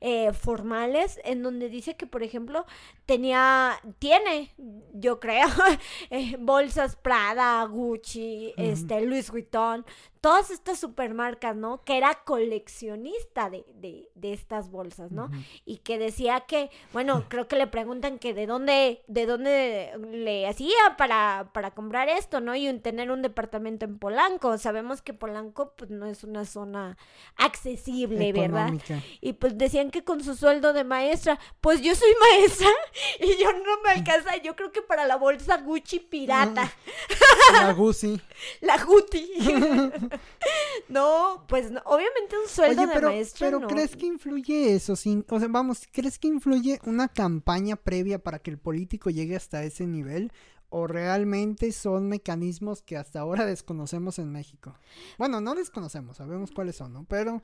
eh, 0.00 0.32
formales, 0.32 1.20
en 1.24 1.42
donde 1.42 1.68
dice 1.68 1.94
que, 1.94 2.06
por 2.06 2.22
ejemplo, 2.22 2.64
tenía, 3.04 3.78
tiene, 3.98 4.54
yo 4.94 5.20
creo, 5.20 5.46
eh, 6.10 6.36
bolsas 6.40 6.96
Prada, 6.96 7.62
Gucci, 7.64 8.54
este, 8.56 9.02
Louis 9.02 9.30
Vuitton, 9.30 9.84
todas 10.26 10.50
estas 10.50 10.80
supermarcas, 10.80 11.54
¿no? 11.54 11.84
Que 11.84 11.98
era 11.98 12.12
coleccionista 12.24 13.48
de, 13.48 13.64
de, 13.76 14.10
de 14.16 14.32
estas 14.32 14.70
bolsas, 14.70 15.12
¿no? 15.12 15.30
Y 15.64 15.76
que 15.78 15.98
decía 15.98 16.40
que, 16.40 16.68
bueno, 16.92 17.24
creo 17.28 17.46
que 17.46 17.56
le 17.56 17.68
preguntan 17.68 18.18
que 18.18 18.34
de 18.34 18.46
dónde, 18.46 19.04
de 19.06 19.26
dónde 19.26 19.92
le 20.10 20.48
hacía 20.48 20.96
para, 20.98 21.50
para 21.52 21.70
comprar 21.70 22.08
esto, 22.08 22.40
¿no? 22.40 22.56
Y 22.56 22.76
tener 22.80 23.10
un 23.10 23.22
departamento 23.22 23.84
en 23.84 23.98
Polanco. 23.98 24.45
Sabemos 24.58 25.02
que 25.02 25.14
Polanco, 25.14 25.74
pues, 25.76 25.90
no 25.90 26.06
es 26.06 26.24
una 26.24 26.44
zona 26.44 26.96
accesible, 27.36 28.32
¿verdad? 28.32 28.72
Y 29.20 29.34
pues 29.34 29.56
decían 29.58 29.90
que 29.90 30.04
con 30.04 30.22
su 30.22 30.34
sueldo 30.34 30.72
de 30.72 30.84
maestra, 30.84 31.38
pues 31.60 31.82
yo 31.82 31.94
soy 31.94 32.10
maestra 32.20 32.68
y 33.20 33.42
yo 33.42 33.52
no 33.52 33.82
me 33.84 33.90
alcanza, 33.90 34.36
yo 34.42 34.56
creo 34.56 34.72
que 34.72 34.82
para 34.82 35.06
la 35.06 35.16
bolsa 35.16 35.58
Gucci 35.58 36.00
pirata. 36.00 36.70
La 37.52 37.72
Gucci. 37.72 38.20
La 38.60 38.84
Gucci. 38.84 39.30
no, 40.88 41.44
pues 41.46 41.66
obviamente 41.84 42.36
un 42.42 42.48
sueldo 42.48 42.82
Oye, 42.82 42.88
de 42.88 42.94
pero, 42.94 43.08
maestro. 43.08 43.46
pero 43.46 43.60
no. 43.60 43.68
¿crees 43.68 43.96
que 43.96 44.06
influye 44.06 44.74
eso? 44.74 44.96
Sin, 44.96 45.24
o 45.28 45.38
sea, 45.38 45.48
vamos, 45.48 45.86
¿crees 45.92 46.18
que 46.18 46.28
influye 46.28 46.80
una 46.84 47.08
campaña 47.08 47.76
previa 47.76 48.18
para 48.18 48.38
que 48.40 48.50
el 48.50 48.58
político 48.58 49.10
llegue 49.10 49.36
hasta 49.36 49.62
ese 49.62 49.86
nivel? 49.86 50.32
¿O 50.78 50.86
realmente 50.86 51.72
son 51.72 52.06
mecanismos 52.06 52.82
que 52.82 52.98
hasta 52.98 53.20
ahora 53.20 53.46
desconocemos 53.46 54.18
en 54.18 54.30
México? 54.30 54.78
Bueno, 55.16 55.40
no 55.40 55.54
desconocemos, 55.54 56.18
sabemos 56.18 56.50
cuáles 56.50 56.76
son, 56.76 56.92
¿no? 56.92 57.04
Pero, 57.04 57.42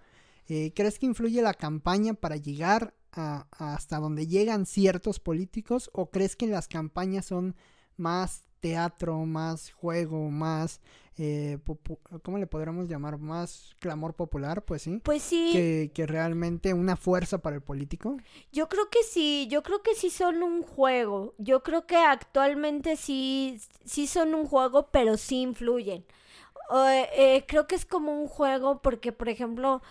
eh, 0.49 0.75
¿crees 0.77 0.99
que 0.99 1.07
influye 1.07 1.41
la 1.41 1.55
campaña 1.55 2.13
para 2.13 2.37
llegar 2.37 2.93
a, 3.11 3.47
hasta 3.53 4.01
donde 4.01 4.27
llegan 4.27 4.67
ciertos 4.67 5.19
políticos? 5.19 5.89
¿O 5.95 6.11
crees 6.11 6.37
que 6.37 6.47
las 6.47 6.69
campañas 6.69 7.25
son 7.25 7.57
más 7.97 8.43
teatro, 8.63 9.19
más 9.27 9.73
juego, 9.73 10.31
más, 10.31 10.81
eh, 11.19 11.59
¿cómo 12.23 12.39
le 12.39 12.47
podríamos 12.47 12.89
llamar? 12.89 13.19
Más 13.19 13.77
clamor 13.81 14.15
popular, 14.15 14.65
pues 14.65 14.83
sí. 14.83 15.01
Pues 15.05 15.21
sí, 15.23 15.51
Que, 15.53 15.91
que 15.93 16.07
realmente 16.07 16.73
una 16.73 16.97
fuerza 16.97 17.39
para 17.39 17.57
el 17.57 17.63
político. 17.63 18.17
yo 18.53 18.69
creo 18.71 18.89
que 18.89 19.03
sí, 19.03 19.49
yo 19.51 19.63
creo 19.63 19.83
que 19.83 19.95
sí 19.95 20.09
son 20.09 20.43
un 20.43 20.63
juego. 20.63 21.35
Yo 21.39 21.63
creo 21.63 21.87
que 21.87 21.97
actualmente 21.97 22.97
sí, 22.97 23.61
sí 23.85 24.07
son 24.07 24.35
un 24.35 24.47
juego, 24.47 24.89
pero 24.91 25.19
sí 25.19 25.43
influyen. 25.43 26.07
Eh, 26.75 27.45
creo 27.47 27.67
que 27.67 27.75
es 27.75 27.85
como 27.85 28.19
un 28.19 28.27
juego 28.29 28.81
porque, 28.81 29.13
por 29.13 29.29
ejemplo, 29.29 29.83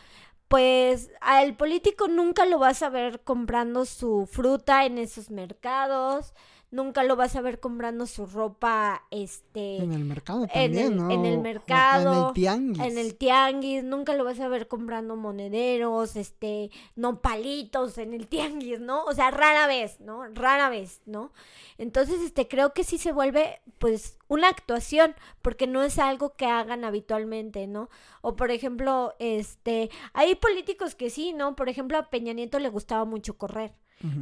pues 0.48 1.12
al 1.22 1.56
político 1.56 2.08
nunca 2.08 2.46
lo 2.46 2.60
vas 2.60 2.82
a 2.82 2.90
ver 2.90 3.22
comprando 3.24 3.86
su 3.86 4.28
fruta 4.30 4.86
en 4.86 4.98
esos 4.98 5.30
mercados, 5.32 6.34
nunca 6.72 7.04
lo 7.04 7.16
vas 7.18 7.36
a 7.36 7.42
ver 7.42 7.60
comprando 7.60 8.06
su 8.08 8.26
ropa, 8.26 9.04
este, 9.12 9.78
En 9.78 9.92
el 9.94 10.06
mercado 10.06 10.48
en 10.54 10.78
el- 10.78 10.96
¿no? 10.96 11.12
en 11.12 11.26
el 11.26 11.38
o 11.40 11.42
mercado, 11.42 12.14
En 12.14 12.28
el 12.28 12.34
tianguis. 12.34 12.82
en 12.88 12.98
el 12.98 13.16
tianguis, 13.16 13.84
nunca 13.84 14.14
lo 14.16 14.24
vas 14.24 14.40
a 14.40 14.48
ver 14.48 14.68
comprando 14.70 15.16
monederos, 15.18 16.16
este, 16.16 16.72
nopalitos 16.96 17.98
en 17.98 18.14
el 18.14 18.28
tianguis, 18.28 18.80
¿no? 18.80 19.04
O 19.04 19.14
sea, 19.14 19.32
rara 19.32 19.68
vez, 19.68 20.00
¿no? 20.00 20.24
Rara 20.34 20.70
vez, 20.70 21.02
¿no? 21.06 21.32
Entonces, 21.78 22.22
este, 22.22 22.48
creo 22.48 22.74
que 22.74 22.84
sí 22.84 22.98
se 22.98 23.12
vuelve, 23.12 23.60
pues, 23.78 24.18
una 24.28 24.48
actuación, 24.48 25.14
porque 25.42 25.68
no 25.68 25.84
es 25.84 26.00
algo 26.00 26.34
que 26.36 26.46
hagan 26.46 26.86
habitualmente, 26.86 27.68
¿no? 27.68 27.90
O, 28.22 28.36
por 28.36 28.50
ejemplo, 28.52 29.14
este, 29.20 29.90
hay 30.14 30.36
políticos 30.36 30.96
que 30.96 31.10
sí, 31.10 31.34
¿no? 31.34 31.56
Por 31.56 31.70
ejemplo, 31.70 31.98
a 31.98 32.10
Peña 32.10 32.34
Nieto 32.34 32.60
le 32.60 32.70
gustaba 32.70 33.04
mucho 33.06 33.38
correr. 33.38 33.74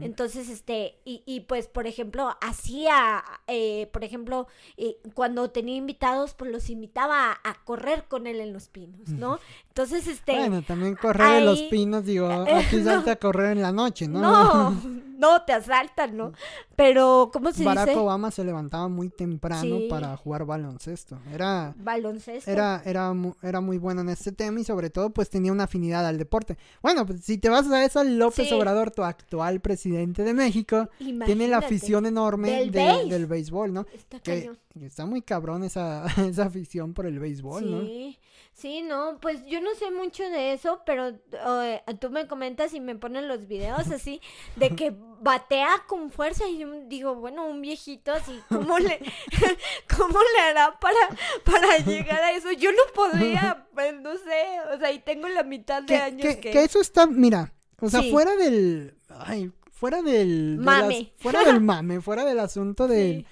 Entonces, 0.02 0.50
este, 0.50 0.96
y, 1.06 1.24
y 1.26 1.42
pues, 1.42 1.68
por 1.68 1.88
ejemplo, 1.88 2.36
hacía, 2.42 3.24
eh, 3.48 3.88
por 3.94 4.04
ejemplo, 4.04 4.48
eh, 4.78 4.98
cuando 5.14 5.52
tenía 5.52 5.76
invitados, 5.76 6.34
pues 6.34 6.52
los 6.52 6.70
invitaba 6.70 7.32
a, 7.32 7.50
a 7.50 7.64
correr 7.64 8.06
con 8.08 8.28
él 8.28 8.40
en 8.42 8.54
los 8.54 8.68
pinos, 8.68 9.10
¿no? 9.10 9.40
Entonces, 9.82 10.08
este, 10.08 10.34
Bueno, 10.36 10.62
también 10.62 10.96
correr 10.96 11.38
en 11.40 11.46
los 11.46 11.62
pinos, 11.64 12.04
digo, 12.04 12.28
aquí 12.54 12.76
no. 12.78 12.84
salta 12.84 13.14
a 13.14 13.16
correr 13.16 13.54
en 13.54 13.62
la 13.62 13.72
noche, 13.72 14.10
¿no? 14.10 14.20
no, 14.20 14.72
no, 15.18 15.42
te 15.44 15.54
asaltan, 15.54 16.18
¿no? 16.18 16.34
Pero, 16.76 17.30
¿cómo 17.32 17.54
se 17.54 17.64
Barack 17.64 17.88
dice? 17.88 17.98
Obama 18.00 18.30
se 18.30 18.44
levantaba 18.44 18.90
muy 18.90 19.08
temprano 19.10 19.62
Sí. 19.62 19.88
para 19.90 20.18
jugar 20.18 20.44
baloncesto. 20.46 21.20
Era, 21.34 21.74
Baloncesto. 21.78 22.52
era, 22.52 22.82
era, 22.86 23.14
era 23.42 23.62
muy 23.62 23.78
bueno 23.78 24.02
en 24.02 24.10
este 24.10 24.34
tema 24.34 24.60
y 24.60 24.66
sobre 24.66 24.90
todo 24.90 25.12
pues 25.12 25.30
tenía 25.30 25.54
una 25.54 25.64
afinidad 25.64 26.06
al 26.06 26.18
deporte. 26.18 26.58
Bueno, 26.82 27.06
pues 27.06 27.22
si 27.24 27.38
te 27.38 27.48
vas 27.48 27.70
a 27.72 27.86
esa, 27.86 28.04
López 28.04 28.50
Sí. 28.50 28.54
Obrador, 28.54 28.92
tu 28.92 29.04
actual 29.04 29.62
presidente 29.62 30.24
de 30.26 30.34
México, 30.34 30.90
tiene 30.98 31.14
la 31.26 31.26
Imagínate, 31.58 31.66
afición 31.66 32.06
enorme 32.06 32.52
Del 32.52 32.72
de- 32.72 33.06
del 33.10 33.28
béisbol, 33.28 33.72
¿no? 33.74 33.86
Está 33.94 34.20
Que 34.20 34.42
cañón. 34.42 34.58
está 34.82 35.06
muy 35.06 35.22
cabrón 35.22 35.64
esa, 35.64 36.04
esa 36.30 36.44
afición 36.48 36.94
por 36.94 37.06
el 37.06 37.18
béisbol, 37.20 37.72
¿no? 37.72 37.82
Sí, 37.82 38.20
sí, 38.60 38.82
no, 38.82 39.18
pues 39.22 39.46
yo 39.46 39.62
no 39.62 39.74
sé 39.76 39.90
mucho 39.92 40.24
de 40.30 40.54
eso, 40.54 40.82
pero 40.86 41.08
eh, 41.10 41.82
tú 42.00 42.10
me 42.10 42.28
comentas 42.28 42.74
y 42.74 42.80
me 42.80 42.96
ponen 42.96 43.28
los 43.28 43.48
videos 43.48 43.90
así 43.92 44.22
de 44.56 44.76
que 44.76 44.94
batea 45.22 45.84
con 45.88 46.12
fuerza 46.12 46.48
y 46.48 46.60
yo 46.60 46.70
digo, 46.88 47.16
bueno, 47.16 47.46
un 47.48 47.62
viejito 47.62 48.12
así, 48.12 48.40
¿cómo 48.50 48.78
le, 48.80 49.00
cómo 49.98 50.20
le 50.36 50.42
hará 50.42 50.80
para, 50.80 50.98
para 51.44 51.78
llegar 51.78 52.20
a 52.22 52.32
eso? 52.34 52.52
Yo 52.52 52.72
no 52.72 52.84
podría, 52.94 53.68
pues 53.74 54.00
no 54.00 54.14
sé, 54.18 54.60
o 54.74 54.78
sea, 54.80 54.92
y 54.92 55.00
tengo 55.00 55.28
la 55.28 55.44
mitad 55.44 55.82
de 55.82 55.88
que, 55.88 55.96
años 55.98 56.22
que- 56.22 56.40
que... 56.40 56.52
que 56.52 56.64
eso 56.64 56.80
está, 56.82 57.08
mira, 57.08 57.54
o 57.82 57.90
sea, 57.90 58.02
Sí. 58.02 58.12
fuera 58.12 58.36
del, 58.36 58.96
ay, 59.10 59.52
fuera 59.72 60.02
del, 60.02 60.58
de 60.58 60.64
Mame. 60.64 61.00
las- 61.14 61.22
fuera 61.22 61.44
del 61.44 61.62
mame, 61.62 62.02
fuera 62.02 62.26
del 62.26 62.40
asunto 62.40 62.88
del, 62.88 63.20
Sí. 63.22 63.26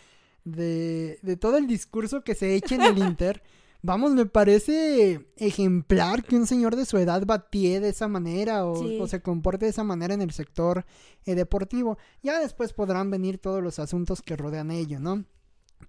de, 0.46 1.20
de 1.22 1.38
todo 1.38 1.58
el 1.58 1.68
discurso 1.68 2.24
que 2.24 2.36
se 2.36 2.56
echa 2.56 2.76
en 2.76 2.82
el 2.84 2.98
Inter, 3.10 3.42
vamos, 3.82 4.12
me 4.13 4.26
parece 4.26 5.28
ejemplar 5.38 6.24
que 6.24 6.36
un 6.36 6.48
señor 6.48 6.76
de 6.76 6.86
su 6.86 6.98
edad 6.98 7.24
batee 7.26 7.80
de 7.80 7.90
esa 7.90 8.08
manera 8.08 8.66
o, 8.66 8.76
Sí. 8.82 9.00
o 9.02 9.08
se 9.08 9.22
comporte 9.22 9.66
de 9.66 9.72
esa 9.72 9.84
manera 9.84 10.13
en 10.13 10.22
el 10.22 10.32
sector 10.32 10.86
eh, 11.26 11.36
deportivo. 11.36 11.98
Ya 12.24 12.40
después 12.40 12.74
podrán 12.74 13.10
venir 13.12 13.38
todos 13.38 13.63
los 13.63 13.80
asuntos 13.80 14.22
que 14.22 14.36
rodean 14.36 14.72
ello, 14.72 15.00
¿no? 15.00 15.26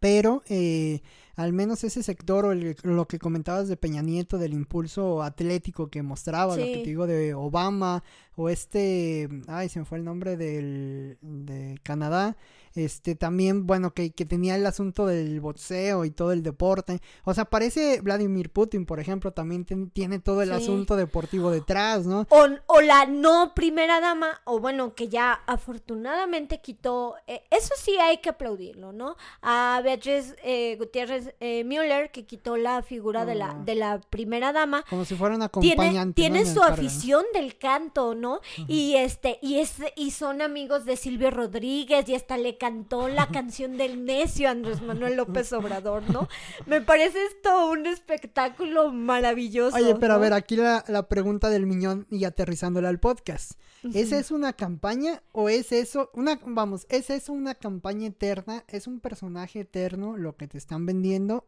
Pero 0.00 0.42
eh, 0.48 1.00
al 1.38 1.52
menos 1.52 1.84
ese 1.84 2.02
sector 2.02 2.44
o 2.46 2.52
el- 2.52 2.76
lo 2.82 3.06
que 3.06 3.18
comentabas 3.20 3.68
de 3.68 3.76
Peña 3.76 4.02
Nieto, 4.02 4.38
del 4.38 4.52
impulso 4.54 5.22
atlético 5.22 5.88
que 5.88 6.02
mostraba, 6.02 6.56
lo 6.56 6.64
que 6.64 6.78
te 6.78 6.88
digo 6.90 7.06
de 7.06 7.32
Obama 7.34 8.02
o 8.34 8.48
este, 8.48 9.28
ay, 9.48 9.68
se 9.68 9.78
me 9.80 9.84
fue 9.84 9.98
el 9.98 10.04
nombre 10.04 10.36
del, 10.36 11.16
de 11.22 11.78
Canadá, 11.82 12.36
este 12.74 13.16
también, 13.16 13.66
bueno, 13.66 13.92
que, 13.92 14.10
que 14.10 14.24
tenía 14.24 14.54
el 14.54 14.64
asunto 14.66 15.06
del 15.06 15.40
boxeo 15.40 16.04
y 16.04 16.10
todo 16.10 16.30
el 16.30 16.44
deporte. 16.44 17.00
O 17.24 17.34
sea, 17.34 17.44
parece 17.46 18.00
Vladimir 18.00 18.50
Putin, 18.50 18.86
por 18.86 19.00
ejemplo, 19.00 19.32
también 19.32 19.64
ten- 19.64 19.90
tiene 19.90 20.20
todo 20.20 20.42
el 20.42 20.50
Sí. 20.50 20.54
asunto 20.54 20.94
deportivo 20.94 21.50
detrás, 21.50 22.06
¿no? 22.06 22.26
O, 22.30 22.46
o 22.66 22.80
la 22.80 23.06
no 23.06 23.52
primera 23.54 24.00
dama, 24.00 24.40
o 24.44 24.60
bueno, 24.60 24.94
que 24.94 25.08
ya 25.08 25.40
afortunadamente 25.82 26.60
quitó, 26.60 27.14
eh, 27.26 27.42
eso 27.50 27.74
sí 27.76 27.96
hay 27.98 28.18
que 28.18 28.28
aplaudirlo, 28.30 28.92
¿no? 28.92 29.16
A 29.42 29.80
Beatriz 29.82 30.34
eh, 30.44 30.76
Gutiérrez 30.78 31.27
eh, 31.40 31.64
Müller, 31.64 32.10
que 32.10 32.24
quitó 32.26 32.56
la 32.56 32.82
figura 32.82 33.24
de, 33.24 33.34
la, 33.34 33.50
Ah. 33.50 33.62
de 33.64 33.74
la 33.74 34.00
primera 34.00 34.52
dama. 34.52 34.84
Como 34.90 35.04
si 35.04 35.14
fuera 35.14 35.34
una 35.36 35.48
Tiene, 35.48 35.72
acompañante. 35.74 36.14
tiene 36.14 36.40
en 36.40 36.46
el 36.46 36.52
su 36.54 36.62
afición 36.62 37.24
del 37.34 37.56
canto, 37.58 38.14
¿no? 38.14 38.40
Y 38.66 38.94
este, 38.96 39.38
y 39.42 39.58
es, 39.60 39.74
y 39.96 40.10
son 40.10 40.42
amigos 40.42 40.84
de 40.84 40.96
Silvio 40.96 41.30
Rodríguez, 41.30 42.08
y 42.08 42.14
hasta 42.14 42.36
le 42.36 42.56
cantó 42.58 43.08
la 43.08 43.26
canción 43.32 43.76
del 43.76 44.04
necio 44.04 44.48
a 44.48 44.52
Andrés 44.52 44.82
Manuel 44.82 45.16
López 45.16 45.52
Obrador, 45.52 46.02
¿no? 46.10 46.28
Me 46.66 46.80
parece 46.80 47.18
esto 47.26 47.70
un 47.70 47.86
espectáculo 47.86 48.92
maravilloso. 48.92 49.76
Oye, 49.76 49.94
pero 49.96 50.14
a 50.14 50.18
ver, 50.18 50.32
aquí 50.32 50.56
la, 50.56 50.84
la 50.88 51.08
pregunta 51.08 51.50
del 51.50 51.66
miñón 51.66 52.06
y 52.10 52.24
aterrizándola 52.24 52.88
al 52.88 53.00
podcast. 53.00 53.52
¿Esa 53.94 54.18
es 54.18 54.32
una 54.32 54.52
campaña 54.54 55.22
o 55.30 55.48
es 55.48 55.70
eso, 55.70 56.10
una, 56.12 56.40
vamos, 56.44 56.84
es 56.88 57.10
eso 57.10 57.32
una 57.32 57.54
campaña 57.54 58.08
eterna? 58.08 58.64
¿Es 58.66 58.88
un 58.88 58.98
personaje 58.98 59.60
eterno 59.60 60.16
lo 60.16 60.36
que 60.36 60.48
te 60.48 60.58
están 60.58 60.84
vendiendo 60.84 60.98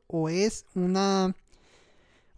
o 0.06 0.28
es 0.28 0.66
una, 0.74 1.34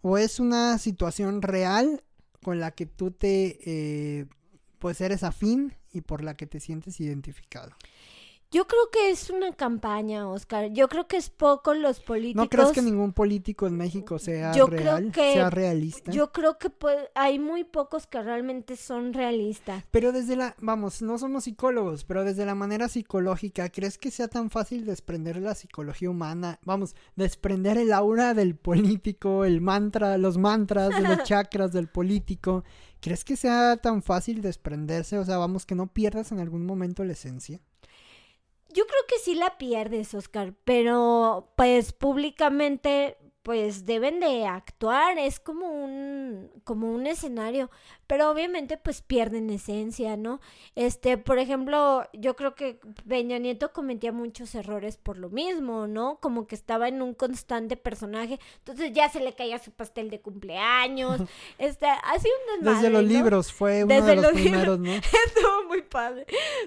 o 0.01 0.17
es 0.17 0.39
una 0.39 0.77
situación 0.77 1.41
real 1.41 2.03
con 2.43 2.59
la 2.59 2.71
que 2.71 2.85
tú 2.85 3.11
te, 3.11 3.59
eh, 3.65 4.25
pues 4.79 5.01
eres 5.01 5.23
afín 5.23 5.73
y 5.91 6.01
por 6.01 6.23
la 6.23 6.35
que 6.35 6.45
te 6.45 6.59
sientes 6.59 6.99
identificado? 6.99 7.71
Yo 8.53 8.67
creo 8.67 8.89
que 8.91 9.09
es 9.09 9.31
una 9.31 9.51
campaña, 9.53 10.29
Oscar. 10.29 10.71
Yo 10.71 10.87
creo 10.87 11.07
que 11.07 11.17
es 11.17 11.31
poco 11.31 11.73
los 11.73 11.99
políticos. 11.99 12.43
¿No 12.43 12.49
crees 12.49 12.71
que 12.71 12.83
ningún 12.83 13.11
político 13.11 13.65
en 13.65 13.75
México 13.75 14.19
sea 14.19 14.53
Yo 14.53 14.67
creo 14.67 14.79
real, 14.97 15.11
que- 15.11 15.33
sea 15.33 15.49
realista? 15.49 16.11
Yo 16.11 16.31
creo 16.31 16.59
que 16.59 16.69
puede- 16.69 17.09
hay 17.15 17.39
muy 17.39 17.63
pocos 17.63 18.05
que 18.05 18.21
realmente 18.21 18.75
son 18.75 19.13
realistas. 19.13 19.83
Pero 19.89 20.11
desde 20.11 20.35
la, 20.35 20.55
vamos, 20.59 21.01
no 21.01 21.17
somos 21.17 21.45
psicólogos, 21.45 22.03
pero 22.05 22.23
desde 22.23 22.45
la 22.45 22.53
manera 22.53 22.87
psicológica, 22.89 23.69
¿crees 23.69 23.97
que 23.97 24.11
sea 24.11 24.27
tan 24.27 24.51
fácil 24.51 24.85
desprender 24.85 25.37
la 25.37 25.55
psicología 25.55 26.11
humana? 26.11 26.59
Vamos, 26.63 26.95
desprender 27.15 27.77
el 27.79 27.91
aura 27.91 28.35
del 28.35 28.55
político, 28.55 29.45
el 29.45 29.61
mantra, 29.61 30.17
los 30.19 30.37
mantras, 30.37 30.89
de 30.89 31.01
los 31.01 31.23
chakras 31.23 31.71
del 31.73 31.87
político. 31.87 32.63
¿Crees 32.99 33.25
que 33.25 33.35
sea 33.35 33.77
tan 33.77 34.03
fácil 34.03 34.41
desprenderse? 34.41 35.17
O 35.17 35.25
sea, 35.25 35.37
vamos, 35.37 35.65
que 35.65 35.73
no 35.75 35.87
pierdas 35.87 36.31
en 36.31 36.39
algún 36.39 36.65
momento 36.67 37.03
la 37.03 37.13
esencia. 37.13 37.59
Yo 38.73 38.85
creo 38.87 39.01
que 39.07 39.19
sí 39.19 39.35
la 39.35 39.57
pierdes, 39.57 40.13
Oscar, 40.13 40.53
pero 40.63 41.53
pues 41.55 41.93
públicamente 41.93 43.17
pues 43.43 43.85
deben 43.85 44.21
de 44.21 44.45
actuar, 44.45 45.17
es 45.19 45.41
como 45.41 45.67
un 45.67 46.49
como 46.63 46.89
un 46.91 47.05
escenario, 47.07 47.69
pero 48.07 48.31
obviamente 48.31 48.77
pues 48.77 49.01
pierden 49.01 49.49
esencia, 49.49 50.15
¿no? 50.15 50.39
Este, 50.75 51.17
por 51.17 51.39
ejemplo, 51.39 52.07
yo 52.13 52.37
creo 52.37 52.55
que 52.55 52.79
Peña 53.07 53.39
Nieto 53.39 53.73
cometía 53.73 54.13
muchos 54.13 54.55
errores 54.55 54.95
por 54.95 55.17
lo 55.17 55.29
mismo, 55.29 55.87
¿no? 55.87 56.19
Como 56.21 56.47
que 56.47 56.55
estaba 56.55 56.87
en 56.87 57.01
un 57.01 57.13
constante 57.13 57.75
personaje, 57.75 58.39
entonces 58.59 58.93
ya 58.93 59.09
se 59.09 59.19
le 59.19 59.33
caía 59.33 59.59
su 59.59 59.71
pastel 59.71 60.09
de 60.09 60.21
cumpleaños, 60.21 61.19
este, 61.57 61.87
así 61.87 62.29
un 62.29 62.55
desmadre, 62.55 62.77
Desde 62.77 62.89
los 62.93 63.03
¿no? 63.03 63.09
libros 63.09 63.51
fue 63.51 63.83
uno 63.83 63.93
Desde 63.93 64.07
de 64.07 64.15
los, 64.15 64.25
los 64.25 64.33
primeros, 64.33 64.79
¿no? 64.79 64.91
Estuvo 65.25 65.67
muy 65.67 65.81
padre. 65.81 66.25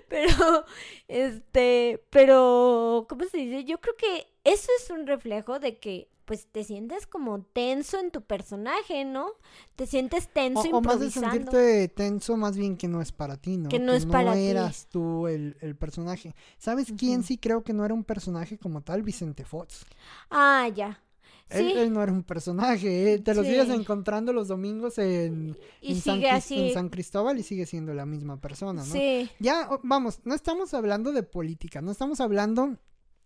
Pero, 0.08 0.66
este, 1.08 2.04
pero, 2.10 3.06
¿cómo 3.08 3.24
se 3.24 3.38
dice? 3.38 3.64
Yo 3.64 3.80
creo 3.80 3.96
que 3.96 4.26
eso 4.44 4.68
es 4.78 4.90
un 4.90 5.06
reflejo 5.06 5.58
de 5.58 5.78
que, 5.78 6.08
pues, 6.26 6.46
te 6.52 6.64
sientes 6.64 7.06
como 7.06 7.42
tenso 7.42 7.98
en 8.00 8.10
tu 8.10 8.22
personaje, 8.22 9.04
¿no? 9.04 9.28
Te 9.76 9.86
sientes 9.86 10.28
tenso 10.28 10.68
O, 10.72 10.78
o 10.78 10.80
más 10.82 11.00
de 11.00 11.06
improvisando. 11.06 11.30
sentirte 11.30 11.88
tenso, 11.88 12.36
más 12.36 12.56
bien 12.56 12.76
que 12.76 12.88
no 12.88 13.00
es 13.00 13.12
para 13.12 13.36
ti, 13.36 13.56
¿no? 13.56 13.68
Que 13.68 13.78
no 13.78 13.92
es 13.92 14.04
para 14.06 14.32
ti. 14.34 14.40
eras 14.40 14.88
tú 14.90 15.28
el, 15.28 15.56
el 15.60 15.76
personaje. 15.76 16.34
¿Sabes 16.58 16.92
quién 16.96 17.22
sí 17.22 17.38
creo 17.38 17.64
que 17.64 17.72
no 17.72 17.84
era 17.84 17.94
un 17.94 18.04
personaje 18.04 18.58
como 18.58 18.82
tal? 18.82 19.02
Vicente 19.02 19.44
Fox. 19.44 19.86
Ah, 20.30 20.68
ya. 20.74 21.02
Él, 21.48 21.72
Sí, 21.72 21.72
él 21.76 21.92
no 21.92 22.02
era 22.02 22.10
un 22.12 22.24
personaje, 22.24 23.12
eh, 23.14 23.18
te 23.20 23.32
lo 23.32 23.42
Sí. 23.44 23.50
sigues 23.50 23.68
encontrando 23.70 24.32
los 24.32 24.48
domingos 24.48 24.98
en, 24.98 25.56
y 25.80 25.92
en 25.92 26.00
San, 26.00 26.24
así. 26.24 26.58
en 26.58 26.70
San 26.74 26.88
Cristóbal 26.88 27.38
y 27.38 27.44
sigue 27.44 27.66
siendo 27.66 27.94
la 27.94 28.04
misma 28.04 28.40
persona, 28.40 28.84
¿no? 28.84 28.92
Sí, 28.92 29.30
Ya, 29.38 29.68
vamos, 29.84 30.20
no 30.24 30.34
estamos 30.34 30.74
hablando 30.74 31.12
de 31.12 31.22
política, 31.22 31.80
no 31.82 31.92
estamos 31.92 32.20
hablando 32.20 32.76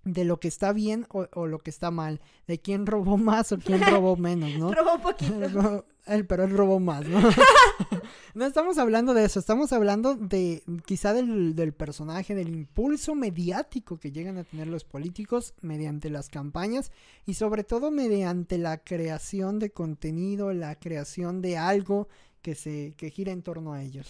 de 0.05 0.25
lo 0.25 0.41
que 0.41 0.49
está 0.49 0.73
bien 0.73 1.07
o, 1.11 1.27
o 1.35 1.47
lo 1.47 1.59
que 1.59 1.71
está 1.71 1.91
mal, 1.91 2.21
de 2.47 2.59
quién 2.59 2.87
robó 2.87 3.19
más 3.19 3.53
o 3.53 3.59
quién 3.59 3.83
robó 3.83 4.17
menos, 4.17 4.51
¿no? 4.59 4.73
robó 4.75 4.95
un 4.95 5.03
poquito. 5.03 5.87
Él, 6.07 6.27
pero 6.27 6.43
él 6.43 6.57
robó 6.57 6.81
más, 6.81 7.07
¿no? 7.07 7.21
no 8.35 8.47
estamos 8.47 8.79
hablando 8.79 9.15
de 9.15 9.25
eso, 9.25 9.39
estamos 9.39 9.73
hablando 9.73 10.17
de 10.17 10.65
quizá 10.85 11.13
del, 11.13 11.55
del 11.55 11.73
personaje, 11.73 12.35
del 12.35 12.49
impulso 12.49 13.15
mediático 13.15 14.01
que 14.01 14.11
llegan 14.11 14.39
a 14.39 14.45
tener 14.45 14.67
los 14.67 14.83
políticos 14.83 15.55
mediante 15.61 16.11
las 16.11 16.29
campañas 16.29 16.91
y 17.27 17.35
sobre 17.35 17.63
todo 17.63 17.93
mediante 17.93 18.59
la 18.59 18.79
creación 18.79 19.61
de 19.61 19.71
contenido, 19.71 20.53
la 20.53 20.75
creación 20.75 21.43
de 21.43 21.59
algo 21.59 22.09
que 22.43 22.55
se 22.55 22.95
que 22.97 23.11
gira 23.11 23.31
en 23.31 23.43
torno 23.43 23.75
a 23.75 23.83
ellos. 23.83 24.09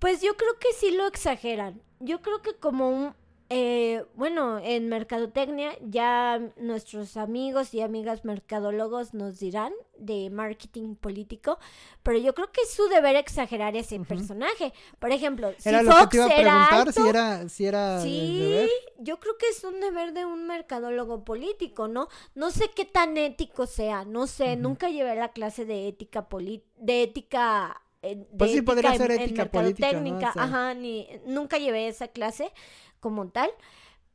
Pues 0.00 0.22
yo 0.22 0.36
creo 0.36 0.58
que 0.58 0.72
sí 0.78 0.90
lo 0.90 1.06
exageran. 1.06 1.80
Yo 2.00 2.20
creo 2.20 2.42
que 2.42 2.54
como 2.54 2.90
un... 2.90 3.14
eh, 3.48 4.04
bueno, 4.14 4.58
en 4.58 4.88
mercadotecnia 4.88 5.76
ya 5.80 6.40
nuestros 6.56 7.16
amigos 7.16 7.74
y 7.74 7.80
amigas 7.80 8.24
mercadólogos 8.24 9.14
nos 9.14 9.38
dirán 9.38 9.72
de 9.98 10.30
marketing 10.30 10.96
político, 10.96 11.58
pero 12.02 12.18
yo 12.18 12.34
creo 12.34 12.50
que 12.52 12.62
es 12.62 12.72
su 12.74 12.88
deber 12.88 13.14
exagerar 13.16 13.76
ese 13.76 13.98
personaje. 14.00 14.72
Por 14.98 15.12
ejemplo, 15.12 15.54
si 15.58 15.68
Era 15.68 15.82
lo 15.82 15.92
Fox 15.92 16.02
que 16.02 16.08
te 16.08 16.16
iba 16.16 16.26
a 16.26 16.28
era 16.28 16.34
preguntar 16.42 16.88
alto, 16.88 16.92
si 16.92 17.06
era 17.06 17.48
si 17.48 17.66
era 17.66 18.00
Sí, 18.00 18.18
el 18.20 18.38
deber. 18.38 18.70
yo 18.98 19.20
creo 19.20 19.36
que 19.38 19.48
es 19.48 19.62
un 19.64 19.80
deber 19.80 20.12
de 20.12 20.24
un 20.24 20.46
mercadólogo 20.46 21.24
político, 21.24 21.88
¿no? 21.88 22.08
No 22.34 22.50
sé 22.50 22.70
qué 22.74 22.84
tan 22.84 23.16
ético 23.16 23.66
sea, 23.66 24.04
no 24.04 24.26
sé, 24.26 24.56
nunca 24.56 24.88
llevé 24.90 25.14
la 25.14 25.30
clase 25.32 25.64
de 25.64 25.88
ética 25.88 26.26
de 26.78 27.02
ética 27.02 27.80
eh, 28.02 28.16
de 28.16 28.26
Pues 28.36 28.52
sí, 28.52 28.62
podría 28.62 28.94
ser 28.94 29.10
ética 29.12 29.46
política, 29.46 29.92
¿no? 29.92 30.00
mercadotecnica, 30.00 30.30
O 30.30 30.32
sea. 30.32 30.42
ajá, 30.44 30.74
ni 30.74 31.08
nunca 31.26 31.58
llevé 31.58 31.88
esa 31.88 32.08
clase 32.08 32.52
como 33.00 33.28
tal, 33.28 33.50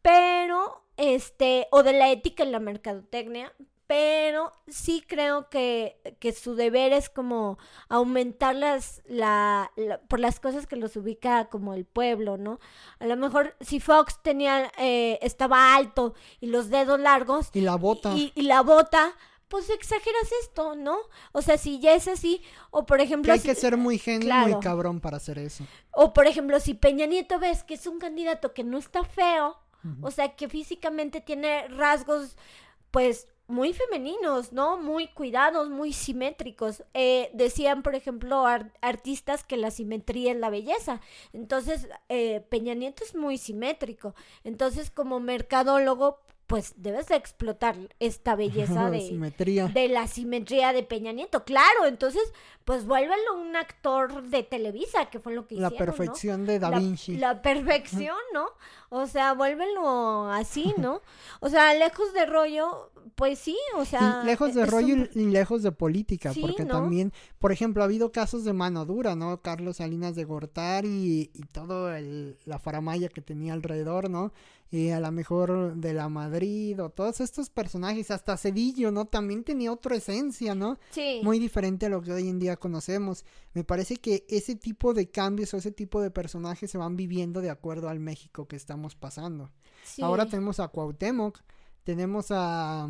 pero 0.02 0.84
este 0.98 1.67
o 1.72 1.84
de 1.84 1.94
la 1.94 2.10
ética 2.12 2.44
en 2.44 2.52
la 2.52 2.60
mercadotecnia, 2.60 3.54
pero 3.88 4.54
sí 4.67 5.04
creo 5.06 5.50
que, 5.50 6.00
que 6.20 6.32
su 6.32 6.56
deber 6.56 6.94
es 6.94 7.10
como 7.10 7.58
aumentar 7.89 8.56
las, 8.56 9.02
la, 9.06 9.70
la- 9.76 10.00
por 10.02 10.20
las 10.22 10.39
cosas 10.39 10.65
que 10.65 10.78
los 10.78 10.96
ubica 10.96 11.50
como 11.50 11.74
el 11.74 11.84
pueblo, 11.86 12.38
¿no? 12.38 12.60
A 13.00 13.06
lo 13.06 13.17
mejor 13.17 13.56
si 13.60 13.80
Fox 13.82 14.20
tenía, 14.24 14.72
eh, 14.78 15.20
estaba 15.22 15.76
alto 15.76 16.13
y 16.39 16.48
los 16.48 16.70
dedos 16.70 17.00
largos 17.02 17.50
Y 17.54 17.62
la 17.62 17.76
bota. 17.76 18.13
y, 18.15 18.32
y 18.34 18.44
la 18.44 18.62
bota, 18.62 19.13
pues 19.51 19.69
exageras 19.69 20.29
esto, 20.43 20.73
¿no? 20.75 20.97
O 21.33 21.43
sea, 21.43 21.59
si 21.59 21.79
ya 21.79 21.93
es 21.93 22.07
así, 22.07 22.41
o 22.71 22.87
por 22.87 22.97
que 22.97 23.03
ejemplo, 23.03 23.31
hay 23.33 23.39
si- 23.39 23.47
que 23.49 23.53
ser 23.53 23.77
muy 23.77 23.99
genio, 23.99 24.21
claro. 24.27 24.47
muy 24.53 24.59
cabrón 24.63 24.99
para 24.99 25.17
hacer 25.17 25.37
eso. 25.37 25.67
o 25.91 26.13
por 26.13 26.25
ejemplo, 26.25 26.59
si 26.59 26.73
Peña 26.73 27.05
Nieto 27.05 27.37
ves 27.37 27.63
que 27.63 27.75
es 27.75 27.85
un 27.85 27.99
candidato 27.99 28.53
que 28.55 28.63
no 28.63 28.79
está 28.79 29.03
feo, 29.03 29.57
o 30.01 30.09
sea, 30.11 30.35
que 30.35 30.47
físicamente 30.47 31.21
tiene 31.21 31.67
rasgos, 31.67 32.37
pues, 32.91 33.27
muy 33.47 33.73
femeninos, 33.73 34.53
¿no? 34.53 34.77
Muy 34.77 35.07
cuidados, 35.09 35.69
muy 35.69 35.91
simétricos. 35.91 36.83
Eh, 36.93 37.29
decían, 37.33 37.83
por 37.83 37.95
ejemplo, 37.95 38.45
ar- 38.45 38.71
artistas 38.81 39.43
que 39.43 39.57
la 39.57 39.71
simetría 39.71 40.31
es 40.31 40.37
la 40.37 40.49
belleza. 40.49 41.01
Entonces, 41.33 41.89
eh, 42.07 42.45
Peña 42.49 42.75
Nieto 42.75 43.03
es 43.03 43.13
muy 43.15 43.37
simétrico. 43.37 44.15
Entonces, 44.45 44.89
como 44.91 45.19
mercadólogo, 45.19 46.19
pues 46.51 46.73
debes 46.75 47.07
de 47.07 47.15
explotar 47.15 47.75
esta 47.99 48.35
belleza 48.35 48.89
de, 48.91 48.99
Simetría. 49.01 49.67
de 49.69 49.87
la 49.87 50.05
simetría 50.07 50.73
de 50.73 50.83
Peña 50.83 51.11
Nieto. 51.13 51.43
Claro, 51.45 51.85
entonces, 51.87 52.21
pues 52.65 52.85
vuélvelo 52.85 53.39
un 53.41 53.55
actor 53.55 54.23
de 54.23 54.43
Televisa, 54.43 55.09
que 55.09 55.19
fue 55.19 55.33
lo 55.33 55.47
que 55.47 55.55
La 55.55 55.67
hicieron, 55.69 55.87
¿no? 55.87 55.95
perfección 55.95 56.45
de 56.45 56.59
Da 56.59 56.69
la, 56.69 56.79
Vinci. 56.79 57.15
la 57.17 57.41
perfección, 57.41 58.17
¿no? 58.33 58.45
O 58.89 59.07
sea, 59.07 59.33
vuélvelo 59.33 60.27
así, 60.29 60.73
¿no? 60.77 61.01
O 61.39 61.47
sea, 61.49 61.73
lejos 61.73 62.13
de 62.13 62.25
rollo, 62.25 62.91
pues 63.15 63.39
sí, 63.39 63.57
o 63.77 63.85
sea. 63.85 64.19
y 64.21 64.25
lejos 64.25 64.53
de 64.53 64.65
rollo 64.65 64.93
un- 64.95 65.09
y 65.15 65.21
y 65.21 65.25
lejos 65.27 65.63
de 65.63 65.71
política, 65.71 66.33
Sí, 66.33 66.41
porque 66.41 66.65
¿no? 66.65 66.73
también, 66.73 67.13
por 67.39 67.53
ejemplo, 67.53 67.81
ha 67.81 67.85
habido 67.85 68.11
casos 68.11 68.43
de 68.43 68.51
mano 68.51 68.85
dura, 68.85 69.15
¿no? 69.15 69.41
Carlos 69.41 69.77
Salinas 69.77 70.15
de 70.15 70.25
Gortari 70.25 70.89
y, 70.89 71.31
y 71.33 71.43
todo 71.53 71.93
el, 71.95 72.37
la 72.45 72.59
faramaya 72.59 73.07
que 73.07 73.21
tenía 73.21 73.53
alrededor, 73.53 74.09
¿no? 74.09 74.33
Y 74.71 74.89
a 74.91 75.01
lo 75.01 75.12
mejor 75.12 75.75
de 75.75 75.93
la 75.93 76.07
Madrid 76.07 76.81
o 76.81 76.89
todos 76.89 77.19
estos 77.19 77.49
personajes, 77.49 78.10
hasta 78.10 78.38
Cedillo, 78.38 78.89
¿no? 78.89 79.03
También 79.05 79.43
tenía 79.43 79.71
otra 79.71 79.97
esencia, 79.97 80.55
¿no? 80.55 80.79
Sí. 80.91 81.19
muy 81.23 81.39
diferente 81.39 81.88
a 81.88 81.89
lo 81.89 82.01
que 82.01 82.13
hoy 82.13 82.29
en 82.29 82.39
día 82.39 82.55
conocemos. 82.55 83.25
Me 83.53 83.65
parece 83.65 83.97
que 83.97 84.25
ese 84.29 84.55
tipo 84.55 84.93
de 84.93 85.10
cambios 85.10 85.53
o 85.53 85.57
ese 85.57 85.71
tipo 85.71 86.01
de 86.01 86.10
personajes 86.10 86.71
se 86.71 86.77
van 86.77 86.95
viviendo 86.95 87.41
de 87.41 87.49
acuerdo 87.49 87.89
al 87.89 87.99
México 87.99 88.47
que 88.47 88.55
estamos 88.55 88.95
pasando. 88.95 89.51
sí. 89.84 90.01
Ahora 90.01 90.25
tenemos 90.25 90.62
a 90.62 90.69
Cuauhtémoc, 90.69 91.39
tenemos 91.84 92.27
a, 92.29 92.89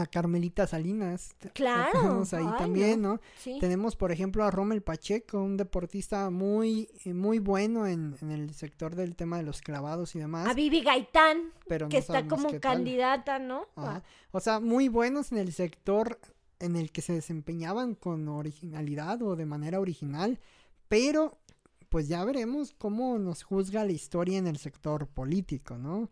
a 0.00 0.06
Carmelita 0.06 0.66
Salinas, 0.66 1.34
Claro, 1.54 1.90
tenemos 1.92 2.34
ahí 2.34 2.46
ay, 2.46 2.58
también, 2.58 3.02
¿no? 3.02 3.20
Sí. 3.38 3.58
Tenemos, 3.60 3.96
por 3.96 4.12
ejemplo, 4.12 4.44
a 4.44 4.50
Rommel 4.50 4.82
Pacheco, 4.82 5.42
un 5.42 5.56
deportista 5.56 6.30
muy, 6.30 6.88
eh, 7.04 7.14
muy 7.14 7.38
bueno 7.38 7.86
en, 7.86 8.16
en 8.20 8.30
el 8.30 8.54
sector 8.54 8.94
del 8.94 9.16
tema 9.16 9.36
de 9.36 9.42
los 9.42 9.60
clavados 9.60 10.14
y 10.14 10.18
demás, 10.18 10.48
A 10.48 10.54
Vivi 10.54 10.82
Gaitán, 10.82 11.52
pero 11.68 11.88
que 11.88 11.96
no 11.96 12.00
está 12.00 12.26
como 12.26 12.50
tal. 12.50 12.60
candidata, 12.60 13.38
¿no? 13.38 13.66
Ajá. 13.76 14.02
O 14.30 14.40
sea, 14.40 14.60
muy 14.60 14.88
buenos 14.88 15.32
en 15.32 15.38
el 15.38 15.52
sector 15.52 16.18
en 16.58 16.76
el 16.76 16.90
que 16.90 17.02
se 17.02 17.12
desempeñaban 17.12 17.94
con 17.94 18.28
originalidad 18.28 19.22
o 19.22 19.36
de 19.36 19.46
manera 19.46 19.80
original, 19.80 20.40
pero 20.88 21.38
pues 21.88 22.08
ya 22.08 22.24
veremos 22.24 22.74
cómo 22.76 23.18
nos 23.18 23.42
juzga 23.42 23.84
la 23.84 23.92
historia 23.92 24.38
en 24.38 24.46
el 24.46 24.58
sector 24.58 25.06
político, 25.06 25.76
¿no? 25.78 26.10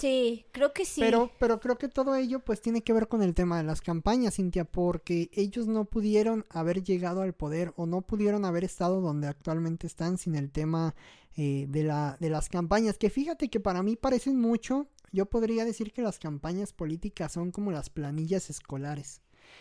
Sí, 0.00 0.46
creo 0.52 0.72
que 0.72 0.84
sí. 0.84 1.00
Pero, 1.00 1.30
pero 1.38 1.60
creo 1.60 1.76
que 1.76 1.88
todo 1.88 2.14
ello 2.14 2.40
pues 2.40 2.60
tiene 2.60 2.82
que 2.82 2.92
ver 2.92 3.08
con 3.08 3.22
el 3.22 3.34
tema 3.34 3.58
de 3.58 3.64
las 3.64 3.80
campañas, 3.80 4.36
Cintia, 4.36 4.64
porque 4.64 5.30
ellos 5.34 5.66
no 5.66 5.84
pudieron 5.84 6.46
haber 6.48 6.82
llegado 6.82 7.22
al 7.22 7.34
poder 7.34 7.72
o 7.76 7.86
no 7.86 8.00
pudieron 8.02 8.44
haber 8.44 8.64
estado 8.64 9.00
donde 9.00 9.28
actualmente 9.28 9.86
están 9.86 10.16
sin 10.18 10.34
el 10.36 10.50
tema 10.50 10.94
eh, 11.36 11.66
de, 11.68 11.84
la, 11.84 12.16
de 12.20 12.30
las 12.30 12.48
campañas, 12.48 12.98
que 12.98 13.10
fíjate 13.10 13.48
que 13.48 13.60
para 13.60 13.82
mí 13.82 13.96
parecen 13.96 14.38
mucho, 14.40 14.88
yo 15.12 15.26
podría 15.26 15.64
decir 15.64 15.92
que 15.92 16.02
las 16.02 16.18
campañas 16.18 16.72
políticas 16.72 17.32
son 17.32 17.50
como 17.50 17.70
las 17.70 17.90
planillas 17.90 18.50
escolares. 18.50 19.20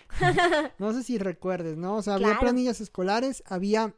no 0.79 0.93
sé 0.93 1.03
si 1.03 1.17
recuerdes, 1.17 1.77
¿no? 1.77 1.95
O 1.97 2.01
sea, 2.01 2.15
había 2.15 2.27
Claro. 2.27 2.41
planillas 2.41 2.81
escolares, 2.81 3.43
había... 3.47 3.93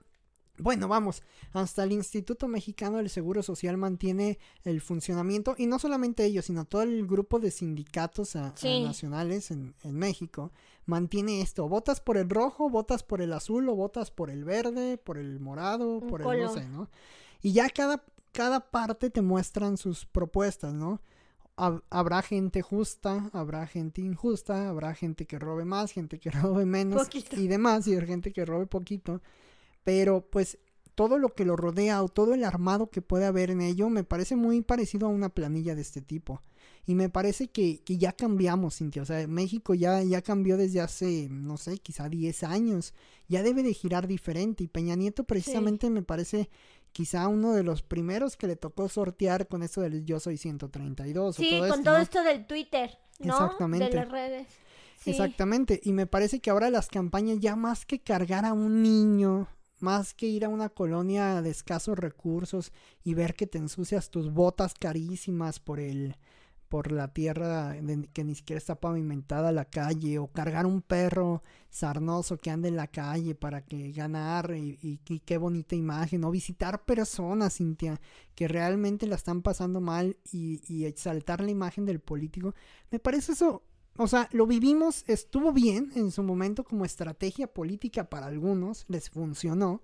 Bueno, 0.57 0.87
vamos, 0.87 1.23
hasta 1.53 1.83
el 1.83 1.91
Instituto 1.91 2.47
Mexicano 2.47 2.97
del 2.97 3.09
Seguro 3.09 3.41
Social 3.41 3.77
mantiene 3.77 4.37
el 4.63 4.81
funcionamiento, 4.81 5.55
y 5.57 5.65
no 5.65 5.79
solamente 5.79 6.23
ellos, 6.25 6.45
sino 6.45 6.65
todo 6.65 6.83
el 6.83 7.07
grupo 7.07 7.39
de 7.39 7.49
sindicatos 7.51 8.35
a- 8.35 8.47
a 8.49 8.57
Sí. 8.57 8.83
nacionales 8.83 9.49
en, 9.49 9.73
en 9.83 9.95
México, 9.95 10.51
mantiene 10.85 11.41
esto, 11.41 11.67
votas 11.67 11.99
por 12.01 12.17
el 12.17 12.29
rojo, 12.29 12.69
votas 12.69 13.01
por 13.01 13.21
el 13.21 13.33
azul, 13.33 13.67
o 13.69 13.75
votas 13.75 14.11
por 14.11 14.29
el 14.29 14.43
verde, 14.43 14.97
por 14.97 15.17
el 15.17 15.39
morado, 15.39 15.97
Un 15.97 16.07
por 16.09 16.21
el 16.21 16.41
no 16.43 16.53
sé, 16.53 16.67
¿no? 16.67 16.89
Y 17.41 17.53
ya 17.53 17.69
cada, 17.69 18.03
cada 18.31 18.69
parte 18.71 19.09
te 19.09 19.21
muestran 19.21 19.77
sus 19.77 20.05
propuestas, 20.05 20.73
¿no? 20.73 21.01
Hab- 21.57 21.83
Habrá 21.89 22.21
gente 22.21 22.61
justa, 22.61 23.29
habrá 23.33 23.65
gente 23.67 24.01
injusta, 24.01 24.69
habrá 24.69 24.93
gente 24.95 25.25
que 25.25 25.39
robe 25.39 25.65
más, 25.65 25.91
gente 25.91 26.19
que 26.19 26.29
robe 26.61 26.65
menos 26.65 27.03
Poquito. 27.05 27.39
y 27.39 27.47
demás, 27.47 27.87
y 27.87 27.99
gente 28.01 28.31
que 28.31 28.45
robe 28.45 28.67
poquito. 28.67 29.21
Pero 29.83 30.29
pues 30.29 30.59
todo 30.95 31.17
lo 31.17 31.29
que 31.29 31.45
lo 31.45 31.55
rodea 31.55 32.03
o 32.03 32.09
todo 32.09 32.33
el 32.33 32.43
armado 32.43 32.89
que 32.89 33.01
puede 33.01 33.25
haber 33.25 33.49
en 33.49 33.61
ello 33.61 33.89
me 33.89 34.03
parece 34.03 34.35
muy 34.35 34.61
parecido 34.61 35.07
a 35.07 35.09
una 35.09 35.29
planilla 35.29 35.75
de 35.75 35.81
este 35.81 36.01
tipo. 36.01 36.41
Y 36.85 36.95
me 36.95 37.09
parece 37.09 37.47
que, 37.47 37.81
que 37.83 37.97
ya 37.97 38.11
cambiamos, 38.11 38.77
Cintia. 38.77 39.03
O 39.03 39.05
sea, 39.05 39.27
México 39.27 39.73
ya, 39.73 40.01
ya 40.01 40.21
cambió 40.21 40.57
desde 40.57 40.81
hace, 40.81 41.27
no 41.29 41.57
sé, 41.57 41.77
quizá 41.77 42.09
10 42.09 42.43
años. 42.43 42.93
Ya 43.27 43.43
debe 43.43 43.61
de 43.63 43.73
girar 43.73 44.07
diferente. 44.07 44.63
Y 44.63 44.67
Peña 44.67 44.95
Nieto 44.95 45.23
precisamente 45.23 45.89
me 45.89 46.01
parece 46.01 46.49
quizá 46.91 47.27
uno 47.27 47.53
de 47.53 47.63
los 47.63 47.83
primeros 47.83 48.35
que 48.35 48.47
le 48.47 48.55
tocó 48.55 48.89
sortear 48.89 49.47
con 49.47 49.63
esto 49.63 49.81
del 49.81 50.05
yo 50.05 50.19
soy 50.19 50.37
132. 50.37 51.35
Sí, 51.35 51.45
o 51.45 51.49
todo 51.49 51.59
con 51.59 51.69
esto, 51.69 51.83
todo 51.83 51.97
¿no? 51.97 52.01
esto 52.01 52.23
del 52.23 52.45
Twitter, 52.47 52.97
¿no? 53.19 53.33
Exactamente. 53.33 53.89
De 53.89 53.95
las 53.95 54.09
redes. 54.09 54.47
Sí. 54.99 55.11
Exactamente. 55.11 55.79
Y 55.83 55.93
me 55.93 56.07
parece 56.07 56.39
que 56.39 56.49
ahora 56.49 56.69
las 56.69 56.87
campañas 56.87 57.39
ya 57.39 57.55
más 57.55 57.85
que 57.85 57.99
cargar 57.99 58.43
a 58.43 58.53
un 58.53 58.81
niño, 58.81 59.47
más 59.81 60.13
que 60.13 60.27
ir 60.27 60.45
a 60.45 60.49
una 60.49 60.69
colonia 60.69 61.41
de 61.41 61.49
escasos 61.49 61.97
recursos 61.97 62.71
y 63.03 63.13
ver 63.13 63.35
que 63.35 63.47
te 63.47 63.57
ensucias 63.57 64.09
tus 64.09 64.31
botas 64.31 64.73
carísimas 64.73 65.59
por 65.59 65.79
el 65.79 66.15
por 66.69 66.93
la 66.93 67.09
tierra 67.09 67.75
que 68.13 68.23
ni 68.23 68.33
siquiera 68.33 68.57
está 68.57 68.79
pavimentada 68.79 69.51
la 69.51 69.65
calle 69.65 70.19
o 70.19 70.27
cargar 70.27 70.65
un 70.65 70.81
perro 70.81 71.43
sarnoso 71.69 72.37
que 72.37 72.49
ande 72.49 72.69
en 72.69 72.77
la 72.77 72.87
calle 72.87 73.35
para 73.35 73.65
que 73.65 73.91
ganar 73.91 74.51
y, 74.55 74.79
y- 74.81 74.99
y 75.13 75.19
qué 75.19 75.37
bonita 75.37 75.75
imagen 75.75 76.23
o 76.23 76.31
visitar 76.31 76.85
personas 76.85 77.57
Cintia 77.57 77.99
que 78.35 78.47
realmente 78.47 79.05
la 79.05 79.15
están 79.17 79.41
pasando 79.41 79.81
mal 79.81 80.15
y, 80.31 80.61
y 80.73 80.85
exaltar 80.85 81.41
la 81.41 81.51
imagen 81.51 81.85
del 81.85 81.99
político 81.99 82.55
me 82.89 82.99
parece 82.99 83.33
eso 83.33 83.63
o 83.97 84.07
sea, 84.07 84.29
lo 84.31 84.47
vivimos, 84.47 85.03
estuvo 85.07 85.51
bien 85.51 85.91
en 85.95 86.11
su 86.11 86.23
momento 86.23 86.63
como 86.63 86.85
estrategia 86.85 87.47
política 87.47 88.09
para 88.09 88.27
algunos, 88.27 88.85
les 88.87 89.09
funcionó, 89.09 89.81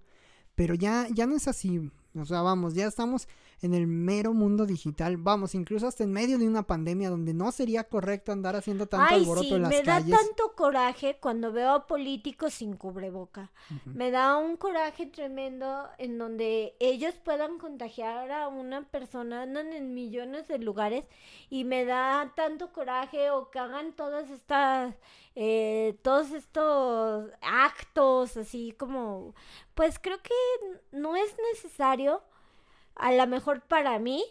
pero 0.56 0.74
ya, 0.74 1.08
ya 1.14 1.28
no 1.28 1.36
es 1.36 1.48
así. 1.48 1.92
O 2.16 2.26
sea, 2.26 2.42
vamos, 2.42 2.74
ya 2.74 2.88
estamos 2.88 3.28
en 3.62 3.74
el 3.74 3.88
mero 3.88 4.34
mundo 4.34 4.66
digital. 4.66 5.18
Vamos, 5.18 5.56
incluso 5.56 5.88
hasta 5.88 6.04
en 6.04 6.12
medio 6.12 6.38
de 6.38 6.48
una 6.48 6.64
pandemia 6.64 7.10
donde 7.10 7.34
no 7.34 7.52
sería 7.52 7.84
correcto 7.86 8.32
andar 8.32 8.56
haciendo 8.56 8.86
tanto 8.88 9.14
Ay, 9.14 9.22
alboroto 9.22 9.48
sí, 9.48 9.54
en 9.56 9.62
las 9.64 9.70
me 9.70 9.84
da 9.84 10.00
calles. 10.00 10.18
tanto 10.18 10.54
coraje 10.56 11.18
cuando 11.20 11.52
veo 11.52 11.72
a 11.72 11.88
políticos 11.88 12.54
sin 12.54 12.76
cubreboca. 12.76 13.52
Me 13.86 14.12
da 14.12 14.38
un 14.38 14.58
coraje 14.58 15.08
tremendo 15.08 15.88
en 15.98 16.18
donde 16.18 16.76
ellos 16.80 17.16
puedan 17.24 17.58
contagiar 17.58 18.32
a 18.32 18.48
una 18.48 18.84
persona, 18.84 19.42
andan 19.44 19.74
en 19.74 19.94
millones 19.94 20.48
de 20.48 20.60
lugares 20.60 21.06
y 21.50 21.64
me 21.64 21.86
da 21.86 22.34
tanto 22.36 22.72
coraje 22.72 23.32
o 23.32 23.50
que 23.50 23.60
hagan 23.60 23.94
todas 23.94 24.30
estas, 24.30 24.94
eh, 25.36 25.98
todos 26.02 26.32
estos 26.32 27.32
actos 27.42 28.38
así 28.38 28.74
como, 28.78 29.34
pues 29.74 30.00
creo 30.00 30.22
que 30.22 30.34
no 30.92 31.16
es 31.16 31.36
necesario, 31.54 32.22
a 32.98 33.12
lo 33.12 33.28
mejor 33.28 33.62
para 33.62 33.98
mí, 34.00 34.24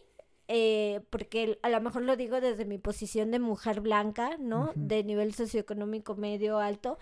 eh, 0.48 1.00
porque 1.10 1.58
a 1.62 1.68
lo 1.70 1.80
mejor 1.80 2.02
lo 2.02 2.16
digo 2.16 2.40
desde 2.40 2.64
mi 2.64 2.78
posición 2.78 3.30
de 3.30 3.38
mujer 3.38 3.80
blanca, 3.80 4.36
¿no? 4.38 4.72
De 4.74 5.02
nivel 5.02 5.34
socioeconómico 5.34 6.14
medio 6.14 6.58
alto, 6.58 6.98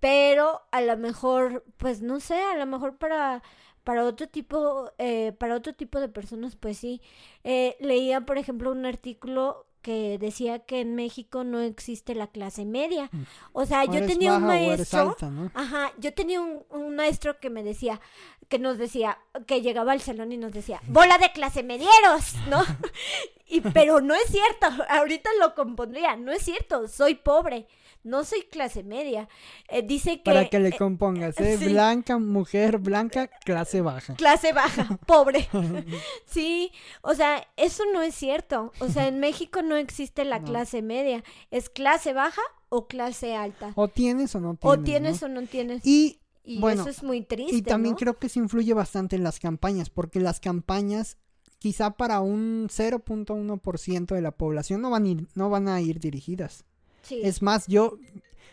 pero 0.00 0.62
a 0.70 0.80
lo 0.80 0.96
mejor, 0.96 1.64
pues 1.76 2.02
no 2.02 2.20
sé, 2.20 2.40
a 2.40 2.56
lo 2.56 2.66
mejor 2.66 2.96
para 2.98 3.42
para 3.84 4.04
otro 4.04 4.26
tipo, 4.28 4.90
eh, 4.98 5.32
para 5.38 5.54
otro 5.56 5.74
tipo 5.74 6.00
de 6.00 6.08
personas, 6.08 6.56
pues 6.56 6.78
sí. 6.78 7.02
Eh, 7.44 7.76
leía, 7.80 8.22
por 8.22 8.38
ejemplo, 8.38 8.72
un 8.72 8.86
artículo 8.86 9.66
que 9.82 10.16
decía 10.18 10.60
que 10.60 10.80
en 10.80 10.94
México 10.94 11.44
no 11.44 11.60
existe 11.60 12.14
la 12.14 12.28
clase 12.28 12.64
media. 12.64 13.10
Mm. 13.12 13.22
O 13.52 13.66
sea, 13.66 13.82
O 13.82 13.92
yo 13.92 14.06
tenía 14.06 14.32
un 14.32 14.40
baja 14.40 14.54
maestro. 14.54 15.10
alta, 15.10 15.28
¿no? 15.28 15.50
Ajá, 15.52 15.92
yo 15.98 16.14
tenía 16.14 16.40
un, 16.40 16.64
un 16.70 16.96
maestro 16.96 17.38
que 17.38 17.50
me 17.50 17.62
decía, 17.62 18.00
que 18.48 18.58
nos 18.58 18.78
decía, 18.78 19.18
que 19.46 19.62
llegaba 19.62 19.92
al 19.92 20.00
salón 20.00 20.32
y 20.32 20.36
nos 20.36 20.52
decía, 20.52 20.80
bola 20.88 21.18
de 21.18 21.32
clase 21.32 21.62
medieros, 21.62 22.34
¿no? 22.48 22.62
y, 23.46 23.60
pero 23.60 24.00
no 24.00 24.14
es 24.14 24.26
cierto, 24.28 24.66
ahorita 24.88 25.30
lo 25.40 25.54
compondría, 25.54 26.16
no 26.16 26.32
es 26.32 26.42
cierto, 26.42 26.88
soy 26.88 27.14
pobre, 27.14 27.66
no 28.04 28.22
soy 28.22 28.42
clase 28.42 28.82
media. 28.82 29.28
Eh, 29.68 29.82
dice 29.82 30.18
que... 30.18 30.24
Para 30.24 30.48
que 30.48 30.60
le 30.60 30.68
eh, 30.68 30.76
compongas, 30.76 31.40
¿eh? 31.40 31.56
sí. 31.58 31.68
Blanca, 31.70 32.18
mujer, 32.18 32.78
blanca, 32.78 33.28
clase 33.44 33.80
baja. 33.80 34.14
clase 34.14 34.52
baja, 34.52 34.98
pobre. 35.06 35.48
sí, 36.26 36.70
o 37.00 37.14
sea, 37.14 37.48
eso 37.56 37.82
no 37.92 38.02
es 38.02 38.14
cierto. 38.14 38.72
O 38.78 38.88
sea, 38.88 39.08
en 39.08 39.20
México 39.20 39.62
no 39.62 39.76
existe 39.76 40.24
la 40.24 40.38
No. 40.38 40.44
clase 40.44 40.82
media, 40.82 41.24
es 41.50 41.70
clase 41.70 42.12
baja 42.12 42.42
o 42.68 42.86
clase 42.86 43.34
alta. 43.34 43.72
O 43.74 43.88
tienes 43.88 44.34
o 44.34 44.40
no 44.40 44.54
tienes. 44.54 44.78
O 44.78 44.82
tienes 44.82 45.22
¿no? 45.22 45.26
o 45.26 45.30
no 45.30 45.46
tienes. 45.46 45.86
Y 45.86 46.20
Y 46.44 46.60
bueno, 46.60 46.82
eso 46.82 46.90
es 46.90 47.02
muy 47.02 47.22
triste. 47.22 47.56
Y 47.56 47.62
también 47.62 47.94
¿no? 47.94 47.98
creo 47.98 48.18
que 48.18 48.28
se 48.28 48.38
influye 48.38 48.74
bastante 48.74 49.16
en 49.16 49.24
las 49.24 49.40
campañas, 49.40 49.88
porque 49.90 50.20
las 50.20 50.40
campañas, 50.40 51.16
quizá 51.58 51.92
para 51.92 52.20
un 52.20 52.68
0.1% 52.68 54.14
de 54.14 54.20
la 54.20 54.32
población, 54.32 54.82
no 54.82 54.90
van, 54.90 55.04
a 55.04 55.08
ir, 55.08 55.28
no 55.34 55.48
van 55.48 55.68
a 55.68 55.80
ir 55.80 56.00
dirigidas. 56.00 56.64
Sí. 57.02 57.20
Es 57.22 57.42
más, 57.42 57.66
yo, 57.66 57.98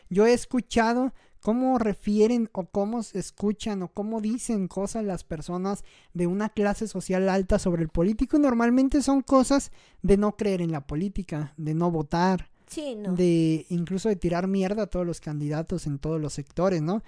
yo 0.10 0.25
he 0.25 0.34
escuchado 0.34 1.13
cómo 1.41 1.80
refieren 1.80 2.49
o 2.54 2.65
cómo 2.65 3.04
se 3.04 3.19
escuchan 3.19 3.82
o 3.82 3.89
cómo 3.89 4.21
dicen 4.21 4.67
cosas 4.67 5.04
las 5.04 5.23
personas 5.23 5.84
de 6.13 6.27
una 6.27 6.49
clase 6.49 6.88
social 6.88 7.27
alta 7.27 7.60
sobre 7.60 7.82
el 7.82 7.89
político. 7.89 8.39
Normalmente 8.39 9.01
son 9.01 9.21
cosas 9.21 9.71
de 10.01 10.17
no 10.17 10.38
creer 10.38 10.62
en 10.62 10.71
la 10.71 10.86
política, 10.88 11.54
de 11.58 11.73
no 11.73 11.91
votar, 11.91 12.49
Sí, 12.67 12.95
no. 12.95 13.13
de 13.15 13.65
incluso 13.69 14.08
de 14.08 14.15
tirar 14.15 14.47
mierda 14.47 14.84
a 14.84 14.88
todos 14.88 15.06
los 15.06 15.19
candidatos 15.19 15.88
en 15.88 15.99
todos 15.99 16.21
los 16.21 16.34
sectores, 16.34 16.82
¿no? 16.82 17.04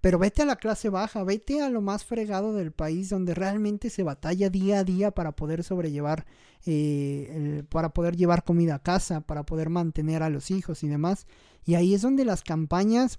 Pero 0.00 0.18
vete 0.18 0.42
a 0.42 0.46
la 0.46 0.56
clase 0.56 0.88
baja, 0.88 1.24
vete 1.24 1.62
a 1.62 1.70
lo 1.70 1.80
más 1.80 2.04
fregado 2.04 2.52
del 2.52 2.72
país 2.72 3.08
donde 3.08 3.34
realmente 3.34 3.90
se 3.90 4.02
batalla 4.02 4.50
día 4.50 4.80
a 4.80 4.84
día 4.84 5.10
para 5.10 5.32
poder 5.32 5.64
sobrellevar, 5.64 6.26
eh, 6.66 7.64
para 7.70 7.90
poder 7.90 8.16
llevar 8.16 8.44
comida 8.44 8.76
a 8.76 8.82
casa, 8.82 9.22
para 9.22 9.44
poder 9.44 9.70
mantener 9.70 10.22
a 10.22 10.30
los 10.30 10.50
hijos 10.50 10.82
y 10.84 10.88
demás. 10.88 11.26
Y 11.64 11.74
ahí 11.74 11.94
es 11.94 12.02
donde 12.02 12.24
las 12.24 12.42
campañas 12.42 13.18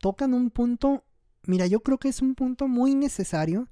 tocan 0.00 0.32
un 0.32 0.50
punto, 0.50 1.04
mira, 1.46 1.66
yo 1.66 1.80
creo 1.80 1.98
que 1.98 2.08
es 2.08 2.22
un 2.22 2.34
punto 2.34 2.68
muy 2.68 2.94
necesario 2.94 3.68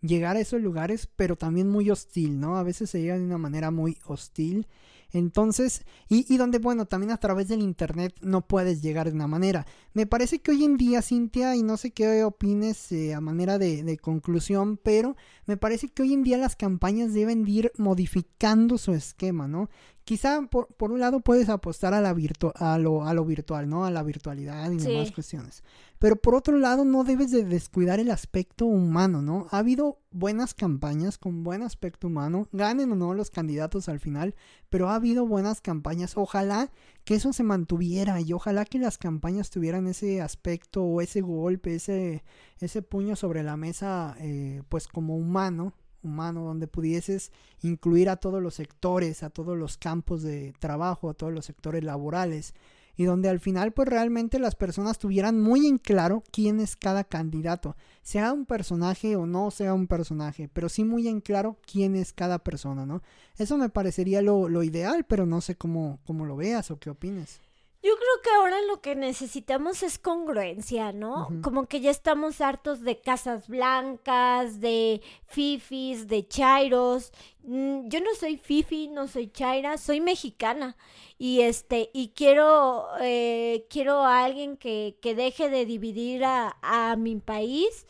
llegar 0.00 0.36
a 0.36 0.40
esos 0.40 0.60
lugares, 0.60 1.08
pero 1.16 1.36
también 1.36 1.68
muy 1.68 1.90
hostil, 1.90 2.38
¿no? 2.38 2.56
A 2.56 2.62
veces 2.62 2.90
se 2.90 3.00
llega 3.00 3.18
de 3.18 3.24
una 3.24 3.38
manera 3.38 3.70
muy 3.70 3.98
hostil. 4.06 4.66
Entonces, 5.12 5.84
y, 6.08 6.32
y 6.32 6.36
donde, 6.36 6.58
bueno, 6.58 6.86
también 6.86 7.12
a 7.12 7.16
través 7.16 7.48
del 7.48 7.62
Internet 7.62 8.14
no 8.20 8.46
puedes 8.46 8.82
llegar 8.82 9.08
de 9.08 9.14
una 9.14 9.26
manera. 9.26 9.66
Me 9.94 10.06
parece 10.06 10.40
que 10.40 10.50
hoy 10.50 10.64
en 10.64 10.76
día, 10.76 11.02
Cintia, 11.02 11.56
y 11.56 11.62
no 11.62 11.76
sé 11.76 11.92
qué 11.92 12.24
opines 12.24 12.92
eh, 12.92 13.14
a 13.14 13.20
manera 13.20 13.58
de, 13.58 13.82
de 13.82 13.96
conclusión, 13.96 14.76
pero 14.76 15.16
me 15.46 15.56
parece 15.56 15.88
que 15.88 16.02
hoy 16.02 16.12
en 16.12 16.24
día 16.24 16.36
las 16.38 16.56
campañas 16.56 17.14
deben 17.14 17.44
de 17.44 17.50
ir 17.50 17.72
modificando 17.78 18.76
su 18.76 18.92
esquema, 18.92 19.48
¿no? 19.48 19.70
Quizá 20.08 20.40
por, 20.50 20.68
por 20.68 20.90
un 20.90 21.00
lado 21.00 21.20
puedes 21.20 21.50
apostar 21.50 21.92
a, 21.92 22.00
la 22.00 22.14
virtu 22.14 22.50
a, 22.54 22.78
lo, 22.78 23.04
a 23.04 23.12
lo 23.12 23.26
virtual, 23.26 23.68
¿no? 23.68 23.84
A 23.84 23.90
la 23.90 24.02
virtualidad 24.02 24.70
y 24.70 24.80
Sí. 24.80 24.86
demás 24.88 25.12
cuestiones. 25.12 25.62
Pero 25.98 26.16
por 26.16 26.34
otro 26.34 26.56
lado 26.56 26.86
no 26.86 27.04
debes 27.04 27.30
de 27.30 27.44
descuidar 27.44 28.00
el 28.00 28.10
aspecto 28.10 28.64
humano, 28.64 29.20
¿no? 29.20 29.48
Ha 29.50 29.58
habido 29.58 29.98
buenas 30.10 30.54
campañas 30.54 31.18
con 31.18 31.44
buen 31.44 31.60
aspecto 31.62 32.06
humano, 32.06 32.48
ganen 32.52 32.90
o 32.92 32.94
no 32.94 33.12
los 33.12 33.28
candidatos 33.28 33.90
al 33.90 34.00
final, 34.00 34.34
pero 34.70 34.88
ha 34.88 34.94
habido 34.94 35.26
buenas 35.26 35.60
campañas. 35.60 36.16
Ojalá 36.16 36.70
que 37.04 37.14
eso 37.16 37.34
se 37.34 37.42
mantuviera 37.42 38.18
y 38.22 38.32
ojalá 38.32 38.64
que 38.64 38.78
las 38.78 38.96
campañas 38.96 39.50
tuvieran 39.50 39.86
ese 39.88 40.22
aspecto 40.22 40.84
o 40.84 41.02
ese 41.02 41.20
golpe, 41.20 41.74
ese, 41.74 42.24
ese 42.60 42.80
puño 42.80 43.14
sobre 43.14 43.42
la 43.42 43.58
mesa, 43.58 44.16
eh, 44.20 44.62
pues 44.70 44.88
como 44.88 45.18
humano, 45.18 45.74
humano, 46.02 46.44
donde 46.44 46.66
pudieses 46.66 47.32
incluir 47.62 48.08
a 48.08 48.16
todos 48.16 48.42
los 48.42 48.54
sectores, 48.54 49.22
a 49.22 49.30
todos 49.30 49.56
los 49.56 49.76
campos 49.76 50.22
de 50.22 50.52
trabajo, 50.58 51.10
a 51.10 51.14
todos 51.14 51.32
los 51.32 51.44
sectores 51.44 51.84
laborales, 51.84 52.54
y 52.96 53.04
donde 53.04 53.28
al 53.28 53.38
final 53.38 53.72
pues 53.72 53.88
realmente 53.88 54.40
las 54.40 54.56
personas 54.56 54.98
tuvieran 54.98 55.40
muy 55.40 55.66
en 55.68 55.78
claro 55.78 56.24
quién 56.32 56.58
es 56.58 56.74
cada 56.74 57.04
candidato, 57.04 57.76
sea 58.02 58.32
un 58.32 58.44
personaje 58.44 59.14
o 59.14 59.24
no 59.24 59.52
sea 59.52 59.72
un 59.72 59.86
personaje, 59.86 60.50
pero 60.52 60.68
sí 60.68 60.82
muy 60.82 61.06
en 61.06 61.20
claro 61.20 61.56
quién 61.64 61.94
es 61.94 62.12
cada 62.12 62.40
persona, 62.40 62.86
¿no? 62.86 63.02
Eso 63.38 63.56
me 63.56 63.68
parecería 63.68 64.20
lo, 64.20 64.48
lo 64.48 64.64
ideal, 64.64 65.06
pero 65.08 65.26
no 65.26 65.40
sé 65.40 65.54
cómo, 65.54 66.00
cómo 66.06 66.26
lo 66.26 66.36
veas 66.36 66.72
o 66.72 66.78
qué 66.80 66.90
opines. 66.90 67.40
Yo 67.80 67.94
creo 67.94 68.22
que 68.24 68.30
ahora 68.30 68.60
lo 68.62 68.80
que 68.80 68.96
necesitamos 68.96 69.84
es 69.84 69.98
congruencia, 70.00 70.92
¿no? 70.92 71.28
Como 71.42 71.66
que 71.66 71.80
ya 71.80 71.92
estamos 71.92 72.40
hartos 72.40 72.80
de 72.80 73.00
casas 73.00 73.46
blancas, 73.46 74.60
de 74.60 75.00
fifis, 75.26 76.08
de 76.08 76.26
chairos. 76.26 77.12
Mm, 77.48 77.88
yo 77.88 78.00
no 78.00 78.14
soy 78.18 78.36
Fifi, 78.36 78.88
no 78.88 79.08
soy 79.08 79.28
Chaira, 79.28 79.78
soy 79.78 80.00
mexicana. 80.00 80.76
Y 81.18 81.40
este 81.42 81.90
y 81.92 82.10
quiero 82.10 82.86
eh, 83.00 83.66
quiero 83.70 84.04
a 84.04 84.24
alguien 84.24 84.56
que, 84.56 84.98
que 85.02 85.14
deje 85.14 85.48
de 85.50 85.66
dividir 85.66 86.24
a, 86.24 86.56
a 86.62 86.96
mi 86.96 87.16
país 87.16 87.86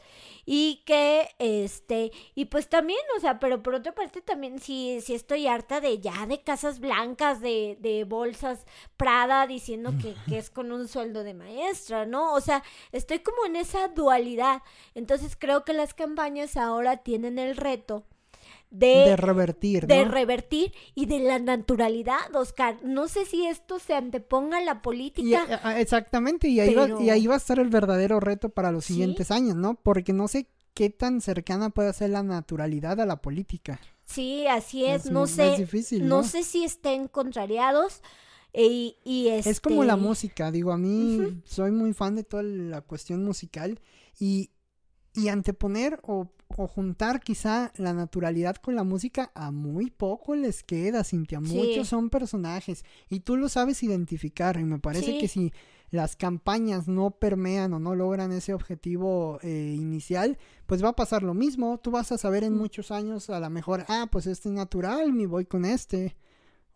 y 0.46 0.82
que 0.86 1.28
este 1.38 2.10
y 2.34 2.46
pues 2.46 2.70
también 2.70 2.98
o 3.18 3.20
sea 3.20 3.38
pero 3.38 3.62
por 3.62 3.74
otra 3.74 3.94
parte 3.94 4.22
también 4.22 4.58
sí, 4.60 4.98
sí 5.02 5.14
estoy 5.14 5.46
harta 5.46 5.82
de 5.82 5.98
ya 6.00 6.24
de 6.26 6.40
casas 6.40 6.80
blancas 6.80 7.42
de, 7.42 7.76
de 7.80 8.04
bolsas 8.04 8.64
Prada 8.96 9.46
diciendo 9.46 9.92
que, 10.00 10.14
que 10.26 10.38
es 10.38 10.48
con 10.48 10.72
un 10.72 10.88
sueldo 10.88 11.22
de 11.22 11.34
maestra 11.34 12.06
no 12.06 12.32
o 12.32 12.40
sea 12.40 12.62
estoy 12.92 13.18
como 13.18 13.44
en 13.44 13.56
esa 13.56 13.88
dualidad. 13.88 14.62
Entonces 14.94 15.36
creo 15.38 15.64
que 15.64 15.74
las 15.74 15.92
campañas 15.92 16.56
ahora 16.56 16.98
tienen 16.98 17.38
el 17.38 17.54
reto 17.56 18.04
de, 18.70 18.86
de 18.88 19.16
revertir, 19.16 19.86
de 19.86 20.04
revertir 20.04 20.72
y 20.94 21.06
de 21.06 21.20
la 21.20 21.38
naturalidad, 21.38 22.34
Oscar. 22.34 22.78
No 22.84 23.08
sé 23.08 23.24
si 23.24 23.46
esto 23.46 23.78
se 23.78 23.94
anteponga 23.94 24.58
a 24.58 24.62
la 24.62 24.82
política. 24.82 25.60
ah, 25.62 25.80
exactamente, 25.80 26.48
y 26.48 26.60
ahí, 26.60 26.74
Pero- 26.74 26.96
va, 26.98 27.02
y 27.02 27.10
ahí 27.10 27.26
va 27.26 27.34
a 27.34 27.38
estar 27.38 27.58
el 27.58 27.68
verdadero 27.68 28.20
reto 28.20 28.50
para 28.50 28.70
los 28.72 28.84
Sí. 28.84 28.94
siguientes 28.94 29.30
años, 29.30 29.56
¿no? 29.56 29.74
Porque 29.76 30.12
no 30.12 30.28
sé 30.28 30.48
qué 30.74 30.90
tan 30.90 31.20
cercana 31.20 31.70
puede 31.70 31.92
ser 31.92 32.10
la 32.10 32.22
naturalidad 32.22 33.00
a 33.00 33.06
la 33.06 33.20
política. 33.22 33.80
sí, 34.04 34.46
así 34.46 34.84
es. 34.84 35.06
Es 35.06 35.10
no 35.10 35.26
sé, 35.26 35.52
es 35.54 35.58
difícil, 35.58 36.06
no 36.08 36.18
¿no? 36.18 36.22
sé 36.24 36.42
si 36.42 36.64
estén 36.64 37.08
contrariados 37.08 38.02
eh, 38.54 38.66
y, 38.66 38.96
y 39.04 39.28
Es 39.28 39.60
como 39.60 39.84
la 39.84 39.94
este, 39.94 40.04
música, 40.06 40.50
digo, 40.50 40.72
a 40.72 40.78
mí 40.78 41.40
soy 41.44 41.70
muy 41.72 41.92
fan 41.92 42.14
de 42.16 42.24
toda 42.24 42.42
la 42.42 42.80
cuestión 42.80 43.22
musical 43.24 43.78
y, 44.18 44.50
y 45.14 45.28
anteponer 45.28 46.00
o, 46.02 46.30
o 46.58 46.66
juntar 46.68 47.20
quizá 47.20 47.72
la 47.76 47.92
naturalidad 47.94 48.56
con 48.56 48.74
la 48.74 48.84
música 48.84 49.30
a 49.34 49.50
muy 49.50 49.90
poco 49.90 50.34
les 50.34 50.62
queda, 50.62 51.04
Cintia. 51.04 51.40
Sí. 51.44 51.54
Muchos 51.56 51.88
son 51.88 52.10
personajes 52.10 52.84
y 53.08 53.20
tú 53.20 53.36
lo 53.36 53.48
sabes 53.48 53.82
identificar 53.82 54.58
y 54.58 54.64
me 54.64 54.78
parece 54.78 55.12
Sí. 55.12 55.18
que 55.18 55.28
si 55.28 55.52
las 55.90 56.16
campañas 56.16 56.86
no 56.86 57.12
permean 57.12 57.72
o 57.72 57.78
no 57.78 57.94
logran 57.94 58.30
ese 58.32 58.52
objetivo 58.52 59.38
eh, 59.42 59.74
inicial, 59.78 60.36
pues 60.66 60.84
va 60.84 60.88
a 60.90 60.96
pasar 60.96 61.22
lo 61.22 61.32
mismo. 61.32 61.78
Tú 61.78 61.90
vas 61.90 62.12
a 62.12 62.18
saber 62.18 62.44
en 62.44 62.54
Mm. 62.54 62.58
muchos 62.58 62.90
años 62.90 63.30
a 63.30 63.40
lo 63.40 63.48
mejor, 63.50 63.84
ah, 63.88 64.06
pues 64.10 64.26
este 64.26 64.48
es 64.50 64.54
natural, 64.54 65.12
me 65.12 65.26
voy 65.26 65.46
con 65.46 65.64
este. 65.64 66.14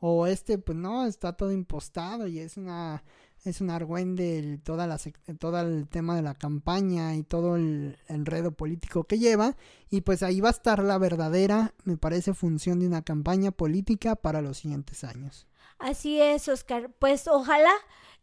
O 0.04 0.26
este, 0.26 0.58
pues 0.58 0.76
no, 0.78 1.06
está 1.06 1.34
todo 1.34 1.52
impostado 1.52 2.26
y 2.26 2.38
es 2.40 2.56
una 2.56 3.04
es 3.44 3.60
un 3.60 3.70
argüende 3.70 4.58
toda 4.62 4.86
la, 4.86 4.96
sec- 4.98 5.18
todo 5.38 5.60
el 5.60 5.88
tema 5.88 6.14
de 6.16 6.22
la 6.22 6.34
campaña 6.34 7.14
y 7.16 7.22
todo 7.22 7.56
el 7.56 7.98
enredo 8.08 8.52
político 8.52 9.04
que 9.04 9.18
lleva. 9.18 9.56
Y 9.90 10.02
pues 10.02 10.22
ahí 10.22 10.40
va 10.40 10.48
a 10.48 10.52
estar 10.52 10.82
la 10.82 10.98
verdadera, 10.98 11.74
me 11.84 11.96
parece, 11.96 12.34
función 12.34 12.78
de 12.80 12.86
una 12.86 13.02
campaña 13.02 13.50
política 13.50 14.14
para 14.16 14.42
los 14.42 14.58
siguientes 14.58 15.04
años. 15.04 15.46
Así 15.78 16.20
es, 16.20 16.48
Oscar. 16.48 16.90
Pues 16.98 17.26
ojalá 17.26 17.72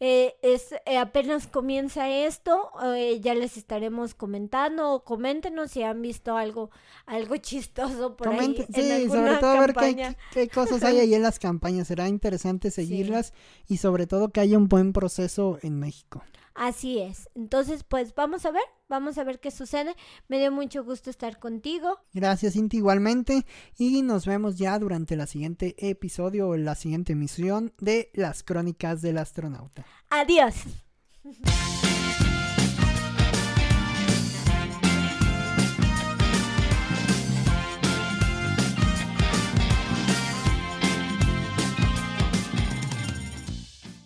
eh, 0.01 0.35
es 0.41 0.73
eh, 0.85 0.97
apenas 0.97 1.47
comienza 1.47 2.09
esto, 2.09 2.71
eh, 2.95 3.19
ya 3.21 3.35
les 3.35 3.57
estaremos 3.57 4.13
comentando 4.13 4.93
o 4.93 5.03
coméntenos 5.03 5.71
si 5.71 5.83
han 5.83 6.01
visto 6.01 6.37
algo 6.37 6.69
algo 7.05 7.35
chistoso 7.37 8.15
por 8.15 8.29
ahí 8.29 8.55
en 8.55 8.73
sí, 8.73 9.09
sobre 9.09 9.35
todo 9.35 9.59
ver 9.59 9.67
qué, 9.67 9.73
campaña. 9.73 10.15
qué 10.31 10.47
cosas 10.47 10.83
hay 10.83 10.99
ahí 10.99 11.13
en 11.13 11.21
las 11.21 11.37
campañas. 11.39 11.87
Será 11.87 12.07
interesante 12.07 12.71
seguirlas 12.71 13.33
y 13.67 13.77
sobre 13.77 14.07
todo 14.07 14.29
que 14.29 14.39
haya 14.39 14.57
un 14.57 14.69
buen 14.69 14.93
proceso 14.93 15.59
en 15.63 15.79
México. 15.79 16.23
Así 16.60 16.99
es. 16.99 17.30
Entonces, 17.36 17.86
pues 17.86 18.14
vamos 18.14 18.45
a 18.45 18.51
ver, 18.51 18.64
vamos 18.89 19.18
a 19.18 19.24
ver 19.24 19.39
qué 19.39 19.49
sucede. 19.49 19.95
Me 20.28 20.39
dio 20.39 20.51
mucho 20.51 20.84
gusto 20.84 21.10
estar 21.10 21.39
contigo. 21.39 21.97
Gracias, 22.12 22.51
Cinti, 22.51 22.76
igualmente. 22.76 23.45
Y 23.78 24.01
nos 24.01 24.26
vemos 24.26 24.57
ya 24.57 24.78
durante 24.78 25.16
la 25.16 25.26
siguiente 25.26 25.74
episodio 25.78 26.49
o 26.49 26.57
la 26.57 26.76
siguiente 26.76 27.14
emisión 27.14 27.72
de 27.80 28.12
Las 28.14 28.43
Crónicas 28.43 29.01
del 29.01 29.20
Astronauta. 29.20 29.86
Adiós. 30.10 30.55